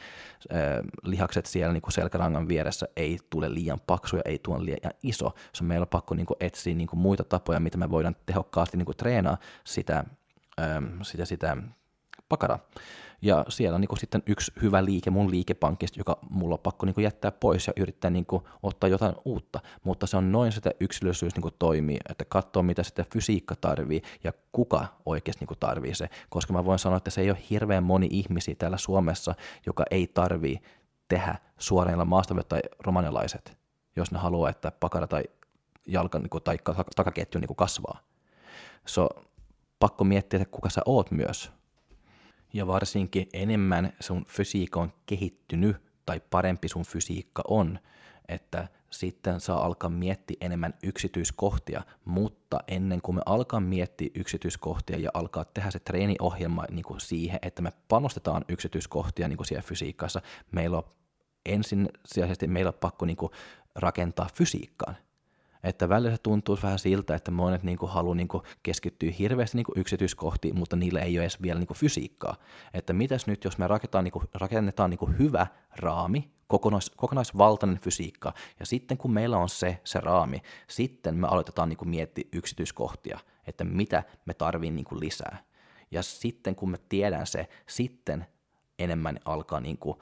[0.52, 0.58] äh,
[1.02, 5.34] lihakset siellä niin kuin selkärangan vieressä ei tule liian paksuja, ei tule liian iso.
[5.52, 8.76] Se on meillä pakko niin kuin etsiä niin kuin muita tapoja, mitä me voidaan tehokkaasti
[8.76, 10.04] niin kuin treenaa sitä,
[11.02, 11.56] sitä, sitä
[12.28, 12.58] pakara.
[13.22, 17.02] Ja siellä on niin sitten yksi hyvä liike mun liikepankista, joka mulla on pakko niin
[17.02, 18.26] jättää pois ja yrittää niin
[18.62, 19.60] ottaa jotain uutta.
[19.84, 24.32] Mutta se on noin sitä yksilöllisyys niin toimii, että katsoo mitä sitä fysiikka tarvii ja
[24.52, 26.08] kuka oikeasti niin tarvii se.
[26.28, 29.34] Koska mä voin sanoa, että se ei ole hirveän moni ihmisiä täällä Suomessa,
[29.66, 30.60] joka ei tarvii
[31.08, 33.58] tehdä suorilla maastavyöt tai romanialaiset,
[33.96, 35.24] jos ne haluaa, että pakara tai
[35.86, 36.58] jalka niin kuin, tai
[36.96, 38.00] takaketju niin kasvaa.
[38.86, 39.08] So,
[39.78, 41.52] pakko miettiä, että kuka sä oot myös
[42.56, 47.78] ja varsinkin enemmän sun fysiikka on kehittynyt tai parempi sun fysiikka on,
[48.28, 55.10] että sitten saa alkaa miettiä enemmän yksityiskohtia, mutta ennen kuin me alkaa miettiä yksityiskohtia ja
[55.14, 60.22] alkaa tehdä se treeniohjelma niin kuin siihen, että me panostetaan yksityiskohtia niin kuin siellä fysiikassa,
[60.52, 60.84] meillä on
[61.46, 63.32] ensisijaisesti meillä on pakko niin kuin
[63.74, 64.96] rakentaa fysiikkaan.
[65.66, 69.57] Että välillä se tuntuu vähän siltä, että monet niin kuin haluaa niin kuin keskittyä hirveästi
[69.57, 72.37] niin kuin yksityiskohtiin, mutta niillä ei ole edes vielä niin kuin fysiikkaa.
[72.74, 77.81] Että mitäs nyt, jos me rakennetaan, niin kuin, rakennetaan niin kuin hyvä raami, kokonais, kokonaisvaltainen
[77.81, 82.29] fysiikka, ja sitten kun meillä on se, se raami, sitten me aloitetaan niin kuin miettiä
[82.33, 85.42] yksityiskohtia, että mitä me tarvii niin kuin lisää.
[85.90, 88.26] Ja sitten kun me tiedän se, sitten
[88.79, 89.98] enemmän alkaa niin kuin,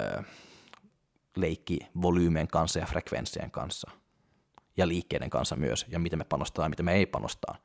[0.00, 0.22] ö,
[1.36, 3.90] leikki volyymen kanssa ja frekvenssien kanssa–
[4.76, 7.56] ja liikkeiden kanssa myös, ja miten me panostaa ja miten me ei panostaa.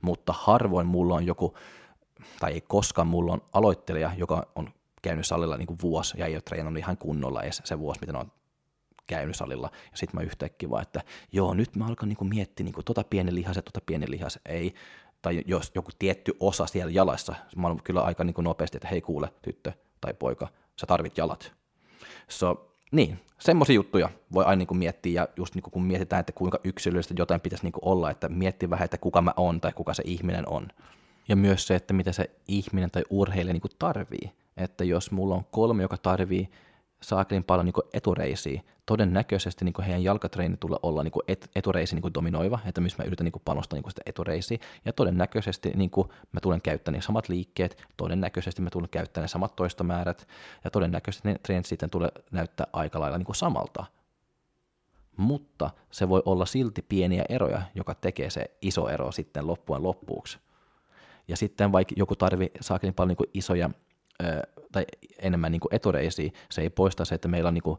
[0.00, 1.58] Mutta harvoin mulla on joku,
[2.40, 4.70] tai ei koskaan mulla on aloittelija, joka on
[5.02, 8.16] käynyt salilla niin kuin vuosi ja ei ole treenannut ihan kunnolla edes se vuosi, miten
[8.16, 8.32] on
[9.06, 9.70] käynyt salilla.
[9.90, 12.84] Ja sitten mä yhtäkkiä vaan, että joo, nyt mä alkan niin kuin miettiä niin kuin,
[12.84, 14.38] tota pieni lihas ja tota pieni lihas.
[14.46, 14.74] Ei,
[15.22, 18.88] tai jos joku tietty osa siellä jalassa, mä oon kyllä aika niin kuin nopeasti, että
[18.88, 20.48] hei kuule tyttö tai poika,
[20.80, 21.52] sä tarvit jalat.
[22.28, 26.20] So, niin, semmoisia juttuja voi aina niin kuin miettiä, ja just niin kuin kun mietitään,
[26.20, 29.60] että kuinka yksilöllistä jotain pitäisi niin kuin olla, että miettiä vähän, että kuka mä oon
[29.60, 30.68] tai kuka se ihminen on.
[31.28, 34.32] Ja myös se, että mitä se ihminen tai urheilija niin tarvii.
[34.56, 36.48] Että jos mulla on kolme, joka tarvii
[37.02, 38.62] saakelin paljon niin etureisiä.
[38.86, 43.24] Todennäköisesti niin heidän jalkatreeni tulee olla niin et, etureisi niin dominoiva, että missä mä yritän
[43.24, 44.58] niin panostaa niin sitä etureisiä.
[44.84, 45.90] Ja todennäköisesti niin
[46.32, 50.28] mä tulen käyttämään samat liikkeet, todennäköisesti mä tulen käyttämään samat toistomäärät,
[50.64, 53.84] ja todennäköisesti ne treenit sitten tulee näyttää aika lailla niin samalta.
[55.16, 60.38] Mutta se voi olla silti pieniä eroja, joka tekee se iso ero sitten loppujen loppuuksi.
[61.28, 63.70] Ja sitten vaikka joku tarvii saakelin paljon niin isoja
[64.72, 64.84] tai
[65.18, 67.78] enemmän niin etureisiä, se ei poista se, että meillä on niin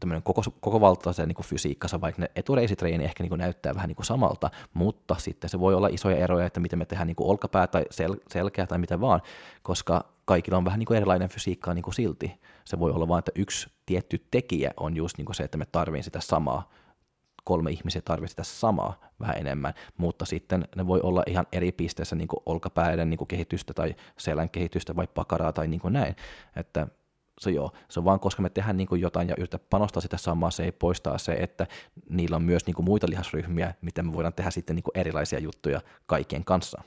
[0.00, 4.50] tämmöinen koko, koko valtaisen niin fysiikkansa, vaikka ne etureisitreeni ehkä niin näyttää vähän niin samalta,
[4.74, 8.22] mutta sitten se voi olla isoja eroja, että miten me tehdään niin olkapää tai sel-
[8.28, 9.20] selkeä tai mitä vaan,
[9.62, 12.40] koska kaikilla on vähän niin erilainen fysiikka niin silti.
[12.64, 16.04] Se voi olla vain, että yksi tietty tekijä on just niin se, että me tarviin
[16.04, 16.70] sitä samaa
[17.48, 22.16] kolme ihmisiä tarvitsee sitä samaa vähän enemmän, mutta sitten ne voi olla ihan eri pisteessä
[22.16, 26.16] niin kuin olkapäiden niin kuin kehitystä tai selän kehitystä vai pakaraa tai niin kuin näin,
[26.56, 26.86] että
[27.40, 30.16] se joo, se on vaan koska me tehdään niin kuin jotain ja yritetään panostaa sitä
[30.16, 31.66] samaa, se ei poistaa se, että
[32.10, 35.38] niillä on myös niin kuin muita lihasryhmiä, miten me voidaan tehdä sitten niin kuin erilaisia
[35.38, 36.82] juttuja kaikkien kanssa.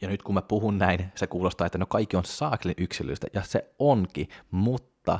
[0.00, 3.42] Ja nyt kun mä puhun näin, se kuulostaa, että no kaikki on saakelin yksilöllistä, ja
[3.42, 5.18] se onkin, mutta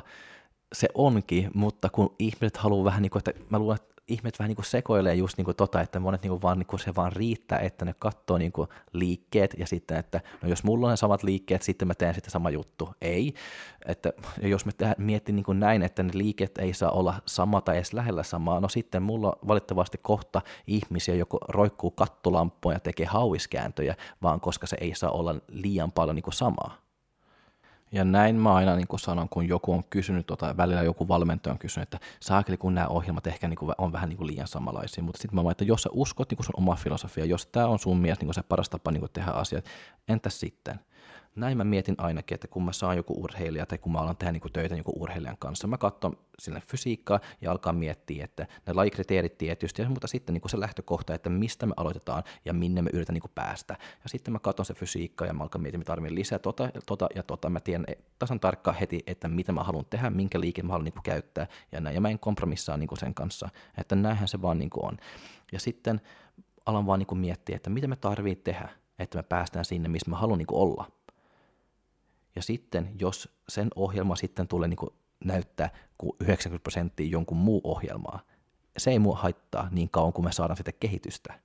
[0.73, 4.49] se onkin, mutta kun ihmiset haluaa vähän niin kuin, että mä luulen, että ihmiset vähän
[4.49, 7.11] niin sekoilee just niin kuin tota, että monet niin kuin vaan, niin kuin se vaan
[7.11, 10.97] riittää, että ne katsoo niin kuin liikkeet ja sitten, että no jos mulla on ne
[10.97, 12.89] samat liikkeet, sitten mä teen sitten sama juttu.
[13.01, 13.33] Ei,
[13.85, 17.75] että jos me mietin niin kuin näin, että ne liikkeet ei saa olla sama tai
[17.75, 23.05] edes lähellä samaa, no sitten mulla on valitettavasti kohta ihmisiä, joku roikkuu kattolamppua ja tekee
[23.05, 26.82] hauiskääntöjä, vaan koska se ei saa olla liian paljon niin kuin samaa.
[27.93, 31.59] Ja näin mä aina niin sanon, kun joku on kysynyt, tota, välillä joku valmentaja on
[31.59, 35.03] kysynyt, että saakeli kun nämä ohjelmat ehkä niin kuin, on vähän niin kuin liian samanlaisia,
[35.03, 37.79] mutta sitten mä vaan, että jos sä uskot niin sun oma filosofia, jos tämä on
[37.79, 39.65] sun mielestä niin se paras tapa niin tehdä asiat,
[40.07, 40.79] entäs sitten?
[41.35, 44.31] Näin mä mietin ainakin, että kun mä saan joku urheilija tai kun mä alan tehdä
[44.31, 49.37] niin töitä joku urheilijan kanssa, mä katson sinne fysiikkaa ja alkaa miettiä, että ne lajikriteerit
[49.37, 53.31] tietysti, mutta sitten niin se lähtökohta, että mistä me aloitetaan ja minne me yritän niin
[53.35, 53.77] päästä.
[54.03, 57.07] Ja sitten mä katson se fysiikkaa ja mä alkan miettiä, mitä tarvitsen lisää tota, tota
[57.15, 57.49] ja tota.
[57.49, 57.85] Mä tiedän
[58.19, 61.81] tasan tarkkaan heti, että mitä mä haluan tehdä, minkä liike mä haluan niin käyttää ja
[61.81, 61.95] näin.
[61.95, 64.97] Ja mä en kompromissaa niin sen kanssa, että näinhän se vaan niin on.
[65.51, 66.01] Ja sitten
[66.65, 68.69] alan vaan niin miettiä, että mitä me tarvitsee tehdä,
[68.99, 70.91] että me päästään sinne, missä mä haluan niin olla
[72.35, 74.89] Ja sitten, jos sen ohjelma sitten tulee niin kuin
[75.25, 78.19] näyttää kuin 90 prosenttia jonkun muu ohjelmaa,
[78.77, 81.39] se ei mua haittaa niin kauan, kuin me saadaan sitä kehitystä.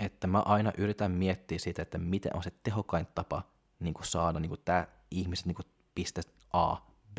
[0.00, 3.42] Että mä aina yritän miettiä sitä, että miten on se tehokkain tapa
[3.80, 6.76] niin kuin saada niin kuin tämä ihmiset niin kuin pisteestä A
[7.14, 7.18] B.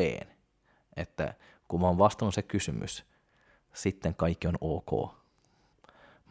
[0.95, 1.33] Että
[1.67, 3.05] kun mä oon vastannut se kysymys,
[3.73, 5.20] sitten kaikki on ok.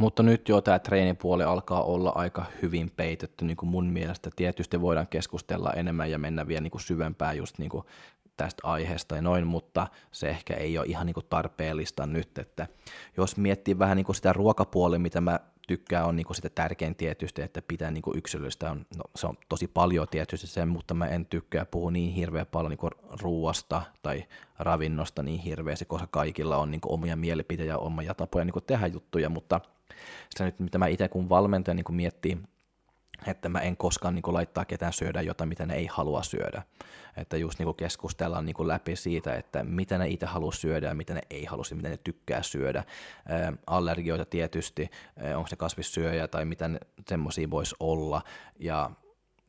[0.00, 4.30] Mutta nyt jo tämä treenipuoli alkaa olla aika hyvin peitetty niin kuin mun mielestä.
[4.36, 7.84] Tietysti voidaan keskustella enemmän ja mennä vielä niin kuin syvempään just niin kuin
[8.36, 12.66] tästä aiheesta ja noin, mutta se ehkä ei ole ihan niin kuin tarpeellista nyt, että
[13.16, 16.94] jos miettii vähän niin kuin sitä ruokapuolia, mitä mä tykkään, on niin kuin sitä tärkein
[16.96, 20.94] tietysti, että pitää niin kuin yksilöllistä, on, no, se on tosi paljon tietysti sen, mutta
[20.94, 24.24] mä en tykkää puhua niin hirveän paljon niin ruuasta tai
[24.58, 28.64] ravinnosta niin hirveästi, koska kaikilla on niin kuin omia mielipiteitä ja omia tapoja niin kuin
[28.64, 29.60] tehdä juttuja, mutta
[30.30, 32.38] sitä nyt, mitä mä itse kun valmentaja niin kuin miettii,
[33.26, 36.62] että mä en koskaan niin laittaa ketään syödä jotain, mitä ne ei halua syödä.
[37.16, 41.14] Että just niin keskustellaan niin läpi siitä, että mitä ne itse haluaa syödä ja mitä
[41.14, 42.84] ne ei halua mitä ne tykkää syödä.
[43.28, 44.90] Ää, allergioita tietysti,
[45.36, 46.70] onko se kasvissyöjä tai mitä
[47.08, 48.22] semmoisia voisi olla.
[48.58, 48.90] Ja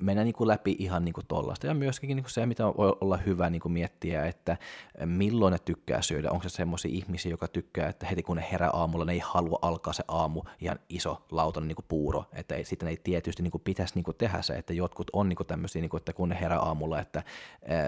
[0.01, 1.67] mennä niin kuin läpi ihan niin kuin tollasta.
[1.67, 4.57] Ja myöskin niin kuin se, mitä voi olla hyvä niin kuin miettiä, että
[5.05, 6.31] milloin ne tykkää syödä.
[6.31, 9.59] Onko se semmoisia ihmisiä, joka tykkää, että heti kun ne herää aamulla, ne ei halua
[9.61, 12.25] alkaa se aamu ihan iso lautanen niin puuro.
[12.33, 15.29] Että ei, sitten ei tietysti niin kuin pitäisi niin kuin tehdä se, että jotkut on
[15.29, 17.23] niin kuin tämmöisiä, niin kuin, että kun ne herää aamulla, että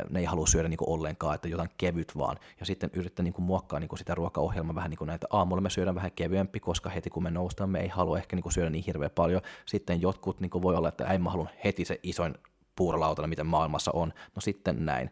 [0.10, 2.38] ne ei halua syödä niin kuin ollenkaan, että jotain kevyt vaan.
[2.60, 5.28] Ja sitten yrittää niin kuin muokkaa niin kuin sitä ruokaohjelmaa vähän niin kuin näitä.
[5.30, 8.44] Aamulla me syödään vähän kevyempi, koska heti kun me noustaan, me ei halua ehkä niin
[8.44, 9.42] kuin syödä niin hirveän paljon.
[9.66, 12.36] Sitten jotkut niin kuin voi olla, että ei mä haluan heti se isoin
[12.76, 14.14] puurolautana, mitä maailmassa on.
[14.36, 15.10] No sitten näin.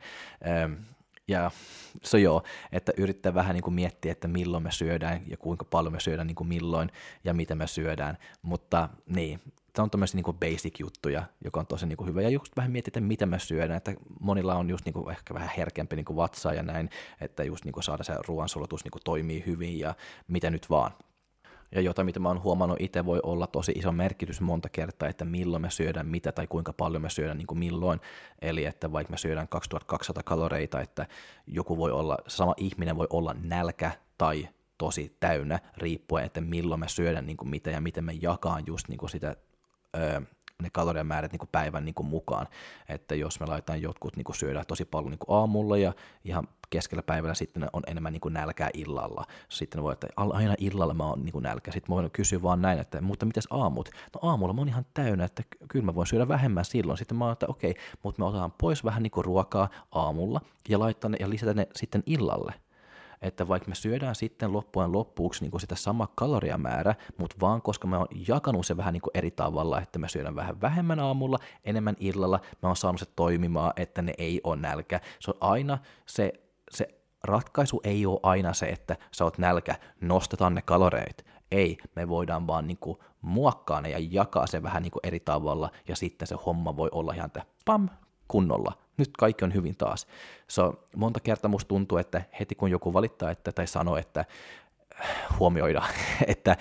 [1.28, 1.52] Ja
[2.04, 5.94] se joo, että yrittää vähän niin kuin miettiä, että milloin me syödään ja kuinka paljon
[5.94, 6.92] me syödään niin kuin milloin
[7.24, 8.18] ja mitä me syödään.
[8.42, 9.40] Mutta niin,
[9.74, 12.22] tämä on tämmöisiä niin basic-juttuja, joka on tosi niin kuin hyvä.
[12.22, 15.34] Ja just vähän miettiä, että mitä me syödään, että monilla on just niin kuin ehkä
[15.34, 16.90] vähän herkempi niin kuin vatsa ja näin,
[17.22, 19.96] että just niin kuin saada se ruoansulatus niin kuin toimii hyvin ja
[20.28, 20.92] mitä nyt vaan
[21.76, 25.26] ja jota, mitä mä oon huomannut itse, voi olla tosi iso merkitys monta kertaa, että
[25.26, 28.00] milloin me syödään mitä tai kuinka paljon me syödään niin kuin milloin.
[28.42, 31.08] Eli että vaikka me syödään 2200 kaloreita, että
[31.48, 36.88] joku voi olla, sama ihminen voi olla nälkä tai tosi täynnä, riippuen, että milloin me
[36.88, 39.36] syödään niin kuin mitä ja miten me jakaa just niin kuin sitä
[40.62, 42.48] ne kaloriamäärät niin kuin päivän niin kuin mukaan.
[42.90, 45.94] Että jos me laitetaan jotkut niin kuin syödään tosi paljon niin kuin aamulla ja
[46.26, 49.26] ihan keskellä päivällä sitten on enemmän niin kuin nälkää illalla.
[49.50, 51.72] Sitten voi, että aina illalla mä oon niin kuin nälkä.
[51.72, 53.90] Sitten voin kysyä vaan näin, että mutta mitäs aamut?
[54.14, 56.98] No aamulla mä oon ihan täynnä, että kyllä mä voin syödä vähemmän silloin.
[56.98, 60.80] Sitten mä oon, että okei, mutta me otetaan pois vähän niin kuin ruokaa aamulla ja
[60.80, 62.54] laittaa ne ja lisätä ne sitten illalle
[63.22, 67.88] että vaikka me syödään sitten loppujen loppuksi niin kuin sitä sama kaloriamäärä, mutta vaan koska
[67.88, 71.40] mä oon jakanut se vähän niin kuin eri tavalla, että me syödään vähän vähemmän aamulla,
[71.64, 75.00] enemmän illalla, mä oon saanut se toimimaan, että ne ei ole nälkä.
[75.20, 76.34] Se on aina se,
[76.72, 76.88] se
[77.24, 81.26] ratkaisu ei ole aina se, että sä oot nälkä, nostetaan ne kaloreit.
[81.52, 85.20] Ei, me voidaan vaan niin kuin muokkaa ne ja jakaa se vähän niin kuin eri
[85.20, 87.90] tavalla, ja sitten se homma voi olla ihan, että pam,
[88.32, 90.08] kunnolla, nyt kaikki on hyvin taas.
[90.48, 94.26] So, monta kertaa musta tuntuu, että heti kun joku valittaa että, tai sanoo, että
[95.00, 95.84] äh, huomioida,
[96.28, 96.58] että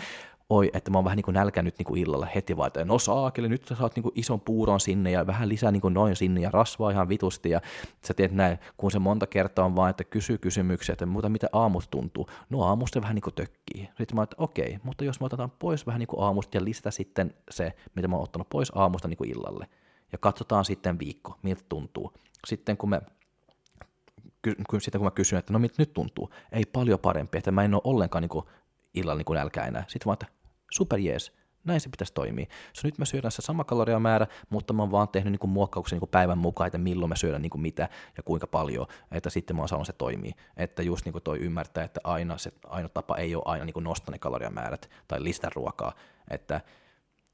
[0.51, 2.99] oi, että mä oon vähän niin kuin nälkänyt niin kuin illalla heti vaan, että no
[2.99, 6.17] saakeli, nyt sä saat niin kuin ison puuron sinne ja vähän lisää niin kuin noin
[6.17, 7.61] sinne ja rasvaa ihan vitusti ja
[8.05, 11.47] sä teet näin, kun se monta kertaa on vaan, että kysyy kysymyksiä, että muuta mitä
[11.53, 12.29] aamut tuntuu.
[12.51, 13.89] No aamusta vähän niin kuin tökkii.
[13.99, 16.91] Sitten mä että okei, mutta jos me otetaan pois vähän niin kuin aamusta ja lisätä
[16.91, 19.67] sitten se, mitä mä oon ottanut pois aamusta niin kuin illalle,
[20.12, 22.12] ja katsotaan sitten viikko, miltä tuntuu.
[22.46, 23.01] Sitten kun me
[24.79, 27.75] sitten kun mä kysyn, että no miltä nyt tuntuu, ei paljon parempi, että mä en
[27.75, 28.44] ole ollenkaan niin
[28.94, 29.85] illalla niin nälkä enää.
[29.88, 30.27] Sitten vaan, että
[30.70, 31.33] super jees,
[31.64, 32.46] näin se pitäisi toimia.
[32.73, 36.09] So, nyt mä syödän se sama kaloriamäärä, mutta mä oon vaan tehnyt niin muokkauksen niin
[36.11, 39.68] päivän mukaan, että milloin mä syödän niin mitä ja kuinka paljon, että sitten mä oon
[39.68, 40.33] saanut se toimii.
[40.57, 44.12] Että just niin toi ymmärtää, että aina se aina tapa ei ole aina niin nostaa
[44.12, 45.92] ne kaloriamäärät tai lisätä ruokaa,
[46.31, 46.61] että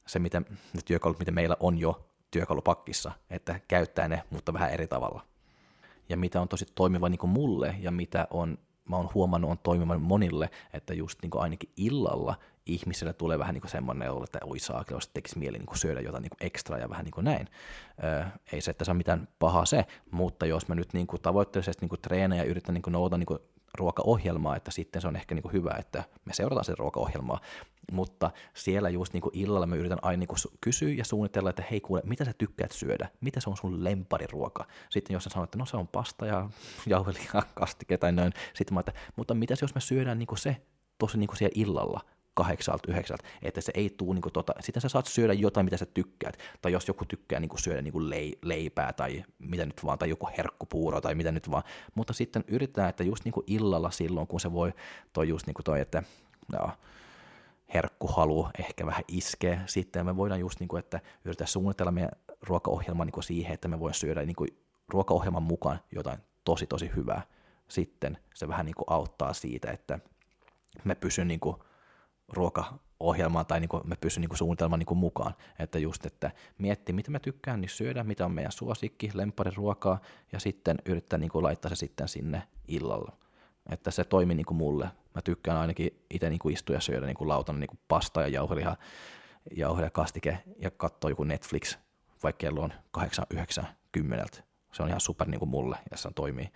[0.06, 0.40] se mitä,
[0.74, 5.22] ne työkalut, mitä meillä on jo työkalupakkissa, että käyttää ne, mutta vähän eri tavalla.
[6.08, 8.58] Ja mitä on tosi toimiva niin kuin mulle ja mitä on,
[8.88, 13.54] mä oon huomannut on toimivan monille, että just niin kuin ainakin illalla ihmiselle tulee vähän
[13.54, 16.30] niin kuin semmoinen olo, että oi saa, jos tekisi mieli niin kuin syödä jotain niin
[16.30, 17.48] kuin ekstra ja vähän niin kuin näin.
[18.04, 21.22] Öö, ei se, että se on mitään pahaa se, mutta jos mä nyt niin kuin
[21.22, 23.38] tavoitteellisesti niin kuin treenaan ja yritän niin kuin noudata niin kuin
[23.78, 27.40] ruokaohjelmaa, että sitten se on ehkä niin hyvä, että me seurataan sitä ruokaohjelmaa,
[27.92, 31.64] mutta siellä just niin kuin illalla me yritän aina niin kuin kysyä ja suunnitella, että
[31.70, 35.44] hei kuule, mitä sä tykkäät syödä, mitä se on sun lempariruoka, sitten jos sä sanoo,
[35.44, 36.50] että no se on pasta ja
[36.86, 40.56] jauhelia, kastike tai noin, sitten mä että, mutta mitäs jos me syödään niin kuin se
[40.98, 42.00] tosi niin siellä illalla,
[42.36, 45.86] kahdeksalta, yhdeksältä, että se ei tuu, niin tota, sitten sä saat syödä jotain, mitä sä
[45.86, 50.28] tykkäät, tai jos joku tykkää niin syödä niin leipää tai mitä nyt vaan, tai joku
[50.38, 51.62] herkkupuuro tai mitä nyt vaan,
[51.94, 54.72] mutta sitten yritetään, että just niin illalla silloin, kun se voi,
[55.12, 56.02] toi just niin toi, että
[56.52, 56.70] no,
[57.74, 62.12] herkkuhalu ehkä vähän iskee, sitten me voidaan just niin kuin, että yritetään suunnitella meidän
[62.42, 64.36] ruokaohjelma niin siihen, että me voidaan syödä niin
[64.88, 67.22] ruokaohjelman mukaan jotain tosi tosi hyvää,
[67.68, 69.98] sitten se vähän niin auttaa siitä, että
[70.84, 71.56] me pysyn niin kuin
[72.28, 75.34] ruokaohjelmaan tai niin kuin me pysyn niin kuin suunnitelman niin kuin mukaan.
[75.58, 79.10] Että just, että miettii, mitä me tykkään, niin syödä, mitä on meidän suosikki,
[79.56, 80.00] ruokaa,
[80.32, 83.12] ja sitten yrittää niin kuin laittaa se sitten sinne illalla.
[83.70, 84.90] Että se toimi niin kuin mulle.
[85.14, 88.20] Mä tykkään ainakin itse niin kuin istua ja syödä niin kuin lautana niin kuin pasta
[88.20, 88.76] ja jauheliha,
[89.56, 91.78] jauheliha kastike ja katsoa joku Netflix,
[92.22, 94.26] vaikka kello on 8, 9, 10.
[94.72, 96.48] Se on ihan super niin kuin mulle ja se toimii.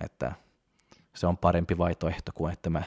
[0.00, 0.32] Että
[1.14, 2.82] se on parempi vaihtoehto kuin että mä,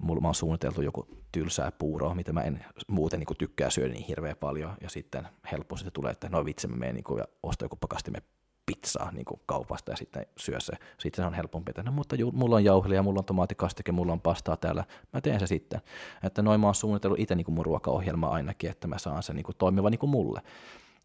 [0.00, 4.36] mulla on suunniteltu joku tylsää puuroa, mitä mä en muuten niin tykkää syödä niin hirveän
[4.36, 7.76] paljon, ja sitten helppo sitten tulee, että no vitsi, mä menen niin ja ostan joku
[7.76, 8.22] pakastimen
[8.66, 10.72] pizzaa niin kuin kaupasta ja sitten syö se.
[10.98, 14.12] Sitten se on helpompi, että no mutta ju, mulla on jauhelia, mulla on tomaattikastike, mulla
[14.12, 15.80] on pastaa täällä, mä teen se sitten.
[16.22, 19.36] Että noin mä oon suunnitellut itse niin kuin mun ruokaohjelma ainakin, että mä saan sen
[19.36, 20.40] niin kuin toimiva niin kuin mulle.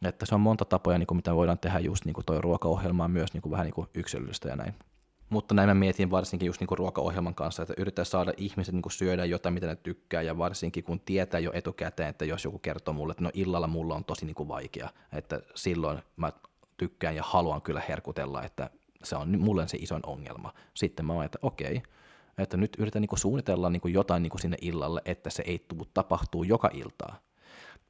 [0.05, 3.03] Että se on monta tapoja, niin kuin mitä voidaan tehdä just niin kuin toi ruokaohjelma
[3.03, 4.73] on myös niin kuin vähän niin kuin yksilöllistä ja näin.
[5.29, 9.25] Mutta näin mä mietin varsinkin just niinku ruokaohjelman kanssa, että yrittää saada ihmiset niinku syödä
[9.25, 13.11] jotain, mitä ne tykkää, ja varsinkin kun tietää jo etukäteen, että jos joku kertoo mulle,
[13.11, 16.31] että no illalla mulla on tosi niinku vaikea, että silloin mä
[16.77, 18.69] tykkään ja haluan kyllä herkutella, että
[19.03, 20.53] se on mulle se isoin ongelma.
[20.73, 21.81] Sitten mä oon, että okei,
[22.37, 26.43] että nyt yritän niinku suunnitella niinku jotain niinku sinne illalle, että se ei tuu tapahtuu
[26.43, 27.19] joka iltaa.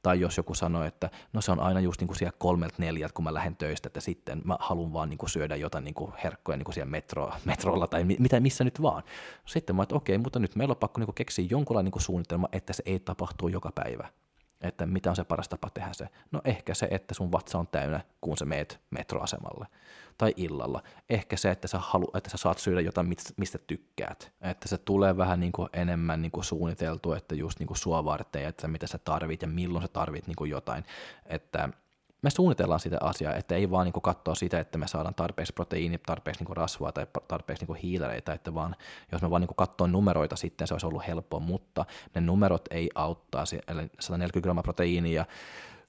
[0.02, 3.14] Tai jos joku sanoo, että no se on aina just niin kuin siellä kolmelta neljältä,
[3.14, 6.12] kun mä lähden töistä, että sitten mä haluan vaan niin kuin syödä jotain niin kuin
[6.24, 9.02] herkkoja niin kuin siellä metro, metrolla tai mitä, missä nyt vaan.
[9.44, 12.02] Sitten mä että okei, mutta nyt meillä on pakko niin kuin keksiä jonkunlainen niin kuin
[12.02, 14.08] suunnitelma, että se ei tapahtuu joka päivä
[14.60, 16.08] että mitä on se paras tapa tehdä se.
[16.32, 19.66] No ehkä se, että sun vatsa on täynnä, kun sä meet metroasemalle.
[20.18, 20.82] Tai illalla.
[21.10, 24.32] Ehkä se, että sä, halu, että sä saat syödä jotain, mistä tykkäät.
[24.40, 28.04] Että se tulee vähän niin kuin enemmän niin kuin suunniteltu, että just niin kuin sua
[28.04, 30.84] varten, että mitä sä tarvit ja milloin sä tarvit niin kuin jotain.
[31.26, 31.68] Että
[32.22, 35.98] me suunnitellaan sitä asiaa, että ei vaan niin katsoa sitä, että me saadaan tarpeeksi proteiini,
[36.06, 38.76] tarpeeksi niin rasvaa tai tarpeeksi niin hiilareita, että vaan
[39.12, 42.90] jos me vaan niin katsoo numeroita sitten se olisi ollut helppoa, mutta ne numerot ei
[42.94, 45.26] auttaa, eli 140 grammaa proteiinia ja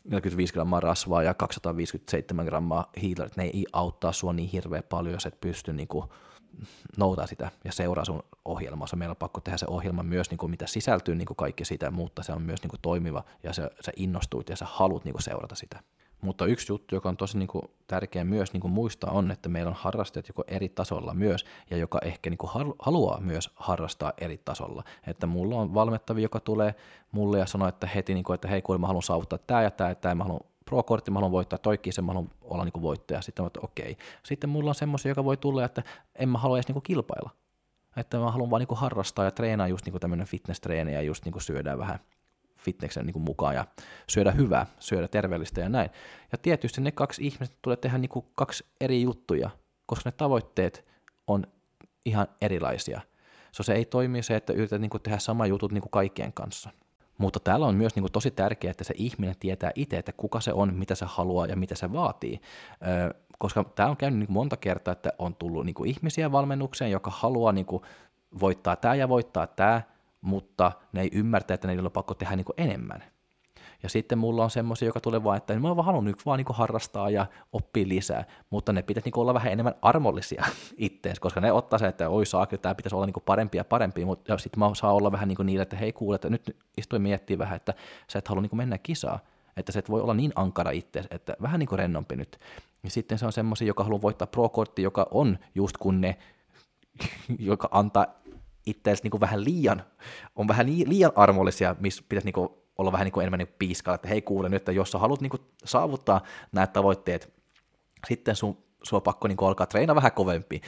[0.04, 5.26] 45 grammaa rasvaa ja 257 grammaa hiilareita, ne ei auttaa sua niin hirveän paljon, jos
[5.26, 6.06] et pysty niin kuin
[6.98, 8.88] noutaa sitä ja seuraa sun ohjelmaa.
[8.96, 11.92] Meillä on pakko tehdä se ohjelma myös, niin kuin mitä sisältyy niin kuin kaikki sitä,
[11.92, 15.14] mutta se on myös niin kuin toimiva ja se, se innostuit ja sä haluat niin
[15.14, 15.80] kuin seurata sitä.
[16.22, 19.50] Mutta yksi juttu, joka on tosi niin kuin, tärkeä myös niin kuin muistaa, on, että
[19.50, 24.14] meillä on harrastajat joko eri tasolla myös, ja joka ehkä niin kuin, haluaa myös harrastaa
[24.18, 24.84] eri tasolla.
[25.08, 26.76] Että mulla on valmettavi, joka tulee
[27.12, 29.72] mulle ja sanoo, että heti, niin kuin, että hei, kuule, mä haluan saavuttaa tämä ja
[29.72, 32.74] tämä ja tämä, mä haluan pro-kortti, mä haluan voittaa toikkiin sen, mä haluan olla niin
[32.74, 33.22] kuin voittaja.
[33.22, 33.98] Sitten mä että okei.
[34.24, 35.84] Sitten mulla on semmoisia, joka voi tulla, että
[36.16, 37.30] en mä halua edes niin kuin kilpailla.
[37.98, 41.02] Että mä haluan vaan niin kuin harrastaa ja treenaa just niin kuin tämmöinen fitness-treeni ja
[41.02, 42.00] just niin kuin syödään vähän
[42.68, 43.66] fitneksen niin kuin mukaan ja
[44.10, 45.90] syödä hyvää, syödä terveellistä ja näin.
[46.32, 49.50] Ja tietysti ne kaksi ihmistä tulee tehdä niin kuin kaksi eri juttuja,
[49.86, 50.86] koska ne tavoitteet
[51.28, 51.44] on
[52.06, 53.02] ihan erilaisia.
[53.52, 56.34] So se ei toimi se, että yrität niin kuin tehdä sama jutut niin kuin kaikkien
[56.34, 56.70] kanssa.
[57.18, 60.40] Mutta täällä on myös niin kuin tosi tärkeää, että se ihminen tietää itse, että kuka
[60.42, 62.40] se on, mitä se haluaa ja mitä se vaatii.
[62.88, 66.32] Öö, koska tämä on käynyt niin kuin monta kertaa, että on tullut niin kuin ihmisiä
[66.32, 67.84] valmennukseen, joka haluaa niin kuin
[68.40, 69.82] voittaa tämä ja voittaa tämä,
[70.22, 73.04] mutta ne ei ymmärtä, että niillä on pakko tehdä niin enemmän.
[73.84, 77.10] Ja sitten mulla on semmoisia, joka tulee vaan, että mä vaan halunnut vaan niin harrastaa
[77.10, 80.46] ja oppia lisää, mutta ne pitäisi niin olla vähän enemmän armollisia
[80.78, 84.06] itteensä, koska ne ottaa sen, että oi saakka, tämä pitäisi olla niin parempi ja parempi,
[84.06, 87.38] mutta sitten mä saan olla vähän niin niillä, että hei kuule, että nyt istuin miettiä
[87.38, 87.74] vähän, että
[88.08, 89.20] sä et halua niin mennä kisaa,
[89.58, 92.40] että sä et voi olla niin ankara itse, että vähän niin rennompi nyt.
[92.84, 96.18] Ja sitten se on semmoisia, joka haluaa voittaa pro-kortti, joka on just kun ne,
[97.40, 98.06] joka antaa
[98.68, 99.84] itseäsi niin vähän liian,
[100.36, 103.96] on vähän liian armollisia, missä pitäisi niin kuin olla vähän niin kuin enemmän niin piiskalla,
[103.96, 107.34] että hei kuule nyt, että jos sä haluat niin kuin saavuttaa nämä tavoitteet,
[108.08, 108.58] sitten sun,
[108.92, 110.62] on pakko niin kuin alkaa treenaa vähän kovempi,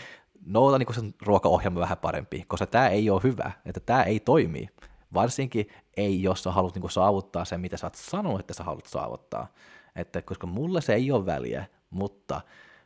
[0.45, 4.70] nouta niin sen ruokaohjelma vähän parempi, koska tämä ei ole hyvä, että tämä ei toimi.
[5.14, 8.64] Varsinkin ei, jos sä haluat niin kuin saavuttaa sen, mitä sä oot sanonut, että sä
[8.64, 9.47] haluat saavuttaa.
[9.95, 12.41] Että, koska mulle se ei ole väliä, mutta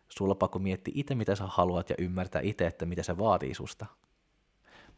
[0.09, 3.86] sulla pakko miettiä itse, mitä sä haluat ja ymmärtää itse, että mitä se vaatii susta.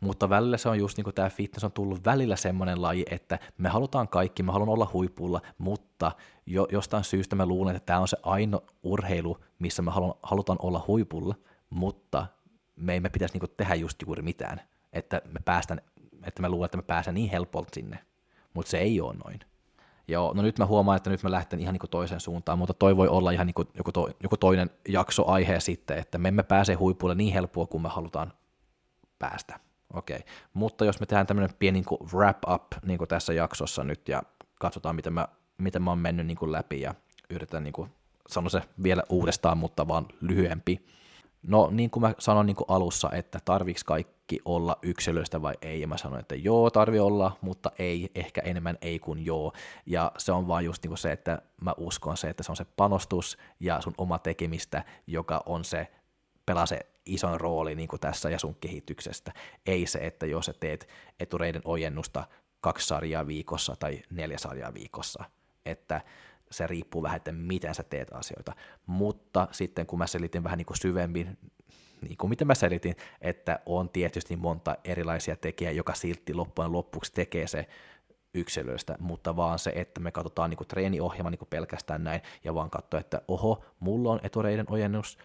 [0.05, 3.39] Mutta välillä se on just niin kuin tämä fitness on tullut välillä semmoinen laji, että
[3.57, 6.11] me halutaan kaikki, me haluan olla huipulla, mutta
[6.45, 9.91] jo, jostain syystä mä luulen, että tämä on se ainoa urheilu, missä me
[10.23, 11.35] halutaan olla huipulla,
[11.69, 12.27] mutta
[12.75, 14.61] me emme pitäisi niin tehdä just juuri mitään,
[14.93, 15.81] että me päästään,
[16.23, 17.99] että mä luulen, että me pääsen niin helpolta sinne.
[18.53, 19.39] mutta se ei ole noin.
[20.07, 22.97] Joo, no nyt mä huomaan, että nyt mä lähten ihan niin toiseen suuntaan, mutta toi
[22.97, 26.73] voi olla ihan niin joku, to, joku toinen jakso aihe sitten, että me emme pääse
[26.73, 28.33] huipulle niin helppoa kuin me halutaan
[29.19, 29.64] päästä.
[29.93, 30.27] Okei, okay.
[30.53, 34.23] mutta jos me tehdään tämmöinen pieni niin wrap up niin tässä jaksossa nyt ja
[34.59, 35.27] katsotaan, miten mä,
[35.57, 36.95] miten mä oon mennyt niin läpi ja
[37.29, 37.91] yritän niin kuin,
[38.27, 40.85] sanoa se vielä uudestaan, mutta vaan lyhyempi.
[41.47, 45.81] No niin kuin mä sanoin niin kuin alussa, että tarviks kaikki olla yksilöistä vai ei,
[45.81, 49.53] ja mä sanoin, että joo, tarvi olla, mutta ei, ehkä enemmän ei kuin joo,
[49.85, 52.55] ja se on vaan just niin kuin se, että mä uskon se, että se on
[52.55, 55.87] se panostus ja sun oma tekemistä, joka on se,
[56.45, 59.31] pelaa se ison rooli niin kuin tässä ja sun kehityksestä,
[59.65, 60.87] ei se, että jos sä teet
[61.19, 62.27] etureiden ojennusta
[62.61, 65.23] kaksi sarjaa viikossa tai neljä sarjaa viikossa,
[65.65, 66.01] että
[66.51, 68.53] se riippuu vähän, että miten sä teet asioita.
[68.85, 71.37] Mutta sitten kun mä selitin vähän niin kuin syvemmin,
[72.01, 77.13] niin kuin miten mä selitin, että on tietysti monta erilaisia tekijää, joka silti loppujen lopuksi
[77.13, 77.67] tekee se
[78.33, 82.53] yksilöistä, mutta vaan se, että me katsotaan niin kuin treeniohjelma niin kuin pelkästään näin, ja
[82.53, 85.17] vaan katsoa, että oho, mulla on etureiden ojennus,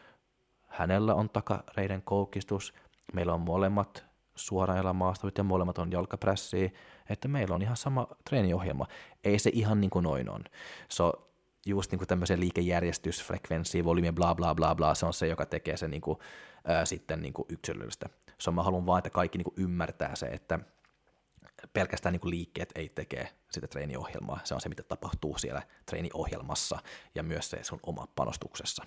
[0.71, 2.75] hänellä on takareiden koukistus,
[3.13, 4.05] meillä on molemmat
[4.35, 6.71] suoraan maastavit ja molemmat on jalkaprässiä,
[7.09, 8.87] että meillä on ihan sama treeniohjelma.
[9.25, 10.45] Ei se ihan niin kuin noin on.
[10.89, 11.31] So,
[11.67, 15.47] just niin kuin tämmöisen liikejärjestys, frekvenssi, volyymi, bla bla bla bla, se on se, joka
[15.47, 16.19] tekee se niin kuin,
[16.65, 18.07] ää, sitten niin kuin yksilöllistä.
[18.39, 20.59] So, mä haluan vaan, että kaikki niin kuin ymmärtää se, että
[21.73, 24.41] pelkästään niin kuin liikkeet ei tekee sitä treeniohjelmaa.
[24.45, 26.79] Se on se, mitä tapahtuu siellä treeniohjelmassa
[27.15, 28.85] ja myös se sun oma panostuksessa.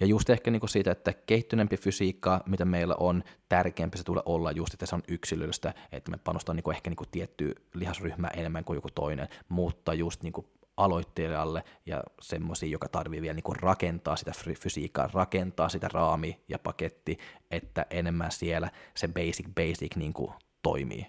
[0.00, 4.52] Ja just ehkä niin siitä, että kehittyneempi fysiikka, mitä meillä on, tärkeämpi se tulee olla
[4.52, 8.74] just, että se on yksilöllistä, että me panostaa niin ehkä niin tiettyä lihasryhmää enemmän kuin
[8.74, 10.46] joku toinen, mutta just niin kuin
[10.76, 17.18] aloittelijalle ja semmoisia, joka tarvii vielä niin rakentaa sitä fysiikkaa, rakentaa sitä raami ja paketti,
[17.50, 20.32] että enemmän siellä se basic basic niin kuin
[20.62, 21.06] toimii.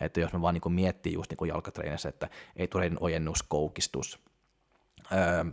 [0.00, 4.20] Että jos me vaan niin miettii just niin jalkatreenissä, että ei tule ojennus, koukistus,
[5.12, 5.44] öö,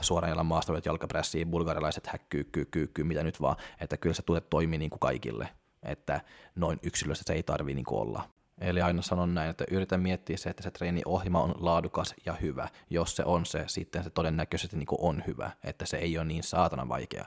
[0.00, 4.78] suoraan maastavat jalkaprässiä, bulgarilaiset häkkyy, kyy, kyy, mitä nyt vaan, että kyllä se tulee toimii
[4.78, 5.48] niin kuin kaikille,
[5.82, 6.20] että
[6.54, 8.28] noin yksilössä se ei tarvii niin olla.
[8.60, 12.68] Eli aina sanon näin, että yritän miettiä se, että se treeniohjelma on laadukas ja hyvä.
[12.90, 16.24] Jos se on se, sitten se todennäköisesti niin kuin on hyvä, että se ei ole
[16.24, 17.26] niin saatana vaikea.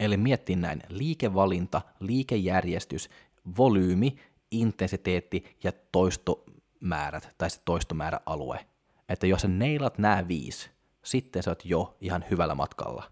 [0.00, 3.10] Eli miettii näin, liikevalinta, liikejärjestys,
[3.56, 4.16] volyymi,
[4.50, 8.66] intensiteetti ja toistomäärät tai se toistomääräalue.
[9.08, 10.70] Että jos sä neilat nämä viisi,
[11.02, 13.04] sitten sä oot jo ihan hyvällä matkalla.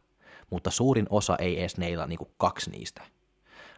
[0.51, 3.03] Mutta suurin osa ei edes neila niin kuin kaksi niistä.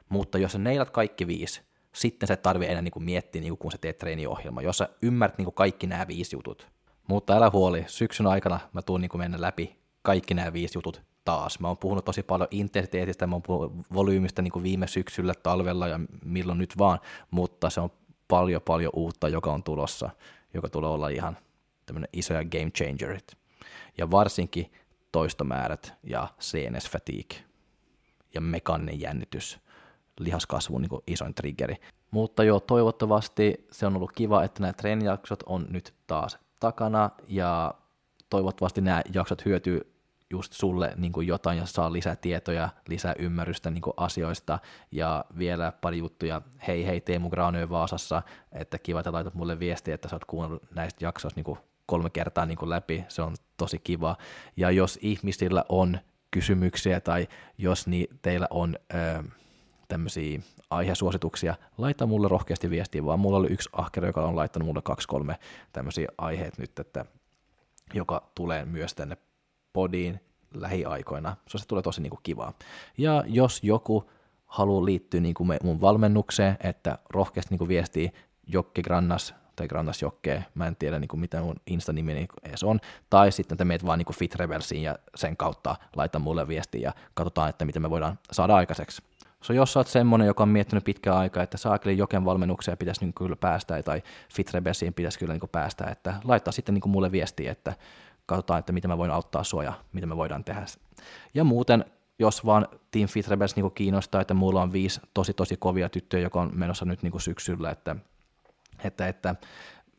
[0.09, 1.63] Mutta jos sä neilat kaikki viisi,
[1.95, 4.79] sitten sä et tarvi enää niin kuin miettiä, niin kuin kun sä teet treeniohjelma, jos
[4.79, 6.69] sä ymmärrät niin kuin kaikki nämä viisi jutut.
[7.09, 11.03] Mutta älä huoli, syksyn aikana mä tuun niin kuin mennä läpi kaikki nämä viisi jutut
[11.25, 11.61] taas.
[11.61, 15.89] Mä oon puhunut tosi paljon intensiteetistä, mä oon puhunut volyymistä niin kuin viime syksyllä, talvella
[15.89, 16.99] ja milloin nyt vaan,
[17.31, 17.91] mutta se on
[18.29, 20.11] paljon paljon uutta, joka on tulossa,
[20.55, 21.37] joka tulee olla ihan
[21.87, 23.40] tämmöinen isoja game changerit
[24.01, 24.73] ja varsinkin
[25.13, 27.45] toistomäärät ja CNS fatigue
[28.35, 29.59] ja mekaaninen jännitys,
[30.21, 31.77] lihaskasvun niin isoin triggeri.
[32.11, 37.75] Mutta joo, toivottavasti se on ollut kiva, että nämä treenijaksot on nyt taas takana ja
[38.31, 39.93] toivottavasti nämä jaksot hyötyy
[40.31, 44.59] just sulle niin kuin jotain ja saa lisää tietoja, lisää ymmärrystä niin kuin asioista
[44.93, 46.43] ja vielä pari juttuja.
[46.67, 48.23] Hei hei Teemu Graanö Vaasassa,
[48.53, 52.11] että kiva, että laitat mulle viestiä, että sä oot kuunnellut näistä jaksoista niin kuin kolme
[52.11, 54.17] kertaa niin kuin läpi, se on tosi kiva.
[54.57, 55.99] Ja jos ihmisillä on
[56.31, 59.23] kysymyksiä tai jos niin teillä on ö,
[59.89, 60.41] tämmöisiä
[60.71, 65.39] aihesuosituksia, laita mulle rohkeasti viestiä, vaan mulla oli yksi ahkero, joka on laittanut mulle kaksi-kolme
[65.73, 67.05] tämmöisiä aiheet nyt, että
[67.95, 69.17] joka tulee myös tänne
[69.73, 70.21] podiin
[70.55, 71.37] lähiaikoina.
[71.49, 72.53] Se, se tulee tosi niin kuin kivaa.
[72.99, 74.11] Ja jos joku
[74.47, 78.13] haluaa liittyä niin kuin mun valmennukseen, että rohkeasti niin kuin viestii
[78.47, 82.81] Jokki Grannas tai Grandas Jokkeen, mä en tiedä niin kuin mitä mun Insta-nimi edes on,
[83.11, 86.81] tai sitten te meet vaan niin kuin Fit Reversiin ja sen kautta laita mulle viestiä
[86.81, 89.03] ja katsotaan, että miten me voidaan saada aikaiseksi.
[89.43, 93.01] So, jos sä oot semmonen, joka on miettinyt pitkään aikaa, että saakeli joken valmennukseen pitäisi
[93.01, 94.03] niin kyllä päästä, tai
[94.35, 97.75] Fit Reversiin pitäisi kyllä niin päästä, että laittaa sitten niin mulle viestiä, että
[98.27, 100.67] katsotaan, että miten mä voin auttaa sua ja mitä me voidaan tehdä.
[101.35, 101.85] Ja muuten,
[102.19, 106.23] jos vaan Team Fit Rebels niin kiinnostaa, että mulla on viisi tosi tosi kovia tyttöjä,
[106.23, 107.97] joka on menossa nyt niin syksyllä, että
[108.85, 109.35] että, että